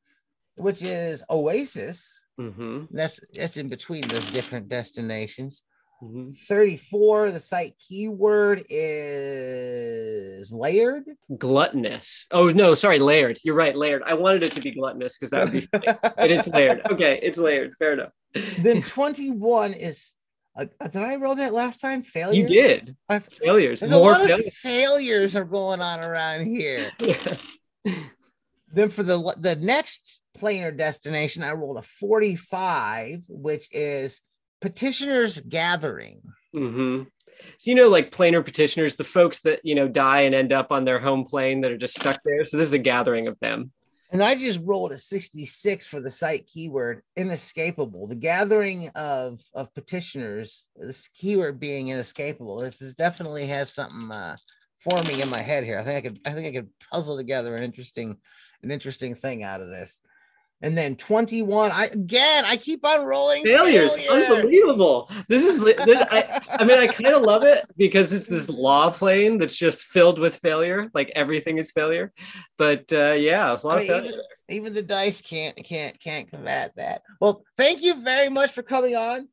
which 0.56 0.82
is 0.82 1.24
Oasis. 1.30 2.22
Mm-hmm. 2.40 2.86
That's 2.92 3.20
that's 3.34 3.58
in 3.58 3.70
between 3.70 4.08
those 4.08 4.30
different 4.32 4.68
destinations. 4.70 5.64
Mm-hmm. 6.04 6.32
34, 6.48 7.32
the 7.32 7.40
site 7.40 7.76
keyword 7.80 8.66
is 8.70 10.52
layered. 10.52 11.06
Gluttonous. 11.38 12.28
Oh, 12.32 12.50
no, 12.50 12.76
sorry, 12.76 13.00
layered. 13.00 13.40
You're 13.44 13.56
right, 13.56 13.76
layered. 13.76 14.04
I 14.06 14.14
wanted 14.14 14.44
it 14.44 14.52
to 14.54 14.62
be 14.62 14.72
gluttonous 14.72 15.18
because 15.18 15.30
that 15.30 15.46
would 15.46 15.54
be 15.54 15.62
funny. 15.72 15.88
it 16.18 16.32
is 16.32 16.48
layered. 16.50 16.82
Okay, 16.92 17.20
it's 17.24 17.38
layered. 17.38 17.76
Fair 17.80 17.94
enough. 17.94 18.12
then 18.60 18.82
21 18.88 19.74
is, 19.74 20.12
uh, 20.58 20.66
did 20.84 20.98
I 20.98 21.16
roll 21.16 21.36
that 21.36 21.54
last 21.54 21.80
time? 21.80 22.04
Failures? 22.04 22.38
You 22.38 22.48
did. 22.48 22.96
i 23.08 23.20
failures. 23.20 23.82
More 23.82 24.16
failures. 24.16 24.58
failures 24.58 25.36
are 25.38 25.46
going 25.46 25.79
on 25.82 26.03
around 26.03 26.46
here. 26.46 26.92
then 28.74 28.90
for 28.90 29.03
the 29.03 29.36
the 29.38 29.56
next 29.56 30.22
planar 30.38 30.76
destination, 30.76 31.44
I 31.44 31.54
rolled 31.54 31.78
a 31.78 31.82
45, 31.82 33.26
which 33.28 33.68
is 33.72 34.22
petitioners 34.62 35.40
gathering. 35.42 36.22
Mm-hmm. 36.56 37.04
So, 37.58 37.70
you 37.70 37.76
know, 37.76 37.90
like 37.90 38.12
planar 38.12 38.44
petitioners, 38.44 38.96
the 38.96 39.04
folks 39.04 39.42
that, 39.42 39.60
you 39.64 39.76
know, 39.76 39.88
die 39.88 40.22
and 40.22 40.36
end 40.36 40.54
up 40.54 40.72
on 40.72 40.86
their 40.86 41.00
home 41.00 41.26
plane 41.26 41.62
that 41.62 41.72
are 41.72 41.78
just 41.78 42.00
stuck 42.00 42.20
there. 42.24 42.46
So, 42.46 42.58
this 42.58 42.68
is 42.68 42.74
a 42.74 42.80
gathering 42.80 43.28
of 43.28 43.38
them. 43.40 43.72
And 44.12 44.24
I 44.24 44.36
just 44.36 44.62
rolled 44.64 44.92
a 44.92 44.98
66 44.98 45.88
for 45.88 46.00
the 46.00 46.10
site 46.10 46.48
keyword 46.48 47.02
inescapable. 47.18 48.08
The 48.08 48.16
gathering 48.16 48.90
of, 48.90 49.42
of 49.54 49.74
petitioners, 49.74 50.68
this 50.76 51.10
keyword 51.14 51.60
being 51.60 51.90
inescapable. 51.90 52.60
This 52.60 52.82
is 52.82 52.94
definitely 52.94 53.46
has 53.48 53.74
something 53.74 54.10
uh, 54.12 54.38
forming 54.80 55.20
in 55.20 55.30
my 55.30 55.40
head 55.40 55.64
here. 55.64 55.80
I 55.80 55.84
think 55.84 55.98
I 55.98 56.08
could 56.08 56.20
I 56.28 56.34
think 56.34 56.48
I 56.48 56.60
could 56.60 56.70
puzzle 56.92 57.18
together 57.18 57.56
an 57.56 57.64
interesting 57.64 58.18
an 58.64 58.72
interesting 58.72 59.16
thing 59.16 59.44
out 59.44 59.62
of 59.62 59.68
this 59.68 60.00
and 60.66 60.75
then 60.75 60.96
21 60.96 61.72
i 61.72 61.86
again 61.86 62.44
i 62.44 62.58
keep 62.58 62.84
on 62.84 63.06
rolling. 63.06 63.44
Failures, 63.44 63.96
failures. 63.96 64.32
unbelievable. 64.32 65.10
This 65.30 65.44
is 65.44 65.64
this, 65.64 66.04
I, 66.12 66.42
I 66.50 66.66
mean 66.66 66.80
i 66.80 66.88
kind 66.88 67.14
of 67.14 67.22
love 67.22 67.44
it 67.44 67.64
because 67.78 68.12
it's 68.12 68.25
this 68.25 68.50
law 68.68 68.90
plane 68.90 69.38
that's 69.38 69.56
just 69.56 69.84
filled 69.84 70.18
with 70.18 70.38
failure 70.38 70.90
like 70.96 71.12
everything 71.16 71.60
is 71.60 71.72
failure. 71.72 72.12
But 72.58 72.92
uh 72.92 73.14
yeah 73.14 73.54
it's 73.54 73.62
a 73.62 73.68
lot 73.68 73.78
I 73.78 73.82
mean, 73.82 73.92
of 73.92 73.98
failure. 73.98 74.08
Even, 74.10 74.22
even 74.50 74.74
the 74.74 74.82
dice 74.82 75.22
can't 75.22 75.56
can't 75.64 76.00
can't 76.00 76.30
combat 76.30 76.72
that. 76.78 77.04
Well 77.22 77.44
thank 77.58 77.84
you 77.84 78.01
very 78.01 78.30
much 78.30 78.51
for 78.51 78.64
coming 78.64 78.96
on 78.96 79.28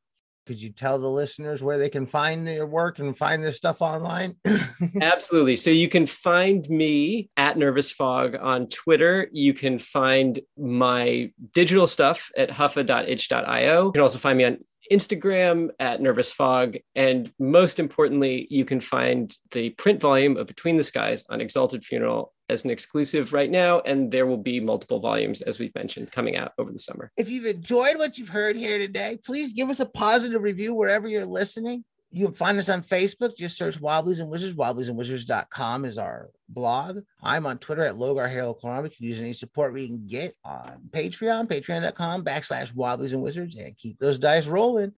could 0.46 0.60
you 0.60 0.70
tell 0.70 0.98
the 0.98 1.10
listeners 1.10 1.62
where 1.62 1.78
they 1.78 1.88
can 1.88 2.06
find 2.06 2.46
your 2.46 2.66
work 2.66 2.98
and 2.98 3.16
find 3.16 3.42
this 3.42 3.56
stuff 3.56 3.80
online? 3.80 4.36
Absolutely. 5.00 5.56
So 5.56 5.70
you 5.70 5.88
can 5.88 6.06
find 6.06 6.68
me 6.68 7.30
at 7.36 7.56
Nervous 7.56 7.92
Fog 7.92 8.36
on 8.40 8.68
Twitter. 8.68 9.28
You 9.32 9.54
can 9.54 9.78
find 9.78 10.40
my 10.56 11.30
digital 11.54 11.86
stuff 11.86 12.30
at 12.36 12.50
huffa.itch.io. 12.50 13.84
You 13.86 13.92
can 13.92 14.02
also 14.02 14.18
find 14.18 14.38
me 14.38 14.44
on 14.44 14.58
Instagram 14.90 15.68
at 15.78 16.00
Nervous 16.00 16.32
Fog. 16.32 16.76
And 16.94 17.32
most 17.38 17.78
importantly, 17.78 18.46
you 18.50 18.64
can 18.64 18.80
find 18.80 19.34
the 19.52 19.70
print 19.70 20.00
volume 20.00 20.36
of 20.36 20.46
Between 20.46 20.76
the 20.76 20.84
Skies 20.84 21.24
on 21.30 21.40
Exalted 21.40 21.84
Funeral 21.84 22.32
as 22.52 22.64
an 22.64 22.70
exclusive 22.70 23.32
right 23.32 23.50
now. 23.50 23.80
And 23.80 24.10
there 24.10 24.26
will 24.26 24.36
be 24.36 24.60
multiple 24.60 25.00
volumes, 25.00 25.40
as 25.42 25.58
we've 25.58 25.74
mentioned, 25.74 26.12
coming 26.12 26.36
out 26.36 26.52
over 26.58 26.70
the 26.70 26.78
summer. 26.78 27.10
If 27.16 27.28
you've 27.28 27.46
enjoyed 27.46 27.96
what 27.96 28.18
you've 28.18 28.28
heard 28.28 28.56
here 28.56 28.78
today, 28.78 29.18
please 29.24 29.52
give 29.52 29.70
us 29.70 29.80
a 29.80 29.86
positive 29.86 30.42
review 30.42 30.74
wherever 30.74 31.08
you're 31.08 31.26
listening. 31.26 31.84
You 32.14 32.26
can 32.26 32.34
find 32.34 32.58
us 32.58 32.68
on 32.68 32.82
Facebook. 32.82 33.36
Just 33.38 33.56
search 33.56 33.80
Wobblies 33.80 34.20
and 34.20 34.30
Wizards. 34.30 34.54
Wobbliesandwizards.com 34.54 35.86
is 35.86 35.96
our 35.96 36.28
blog. 36.46 36.98
I'm 37.22 37.46
on 37.46 37.56
Twitter 37.56 37.86
at 37.86 37.94
Logar 37.94 38.30
Harold 38.30 38.58
You 38.62 38.90
can 38.90 39.06
use 39.06 39.18
any 39.18 39.32
support 39.32 39.72
we 39.72 39.86
can 39.86 40.06
get 40.06 40.36
on 40.44 40.90
Patreon, 40.90 41.48
patreon.com 41.48 42.22
backslash 42.22 42.74
Wobblies 42.74 43.14
and 43.14 43.22
Wizards, 43.22 43.56
and 43.56 43.76
keep 43.78 43.98
those 43.98 44.18
dice 44.18 44.46
rolling. 44.46 44.90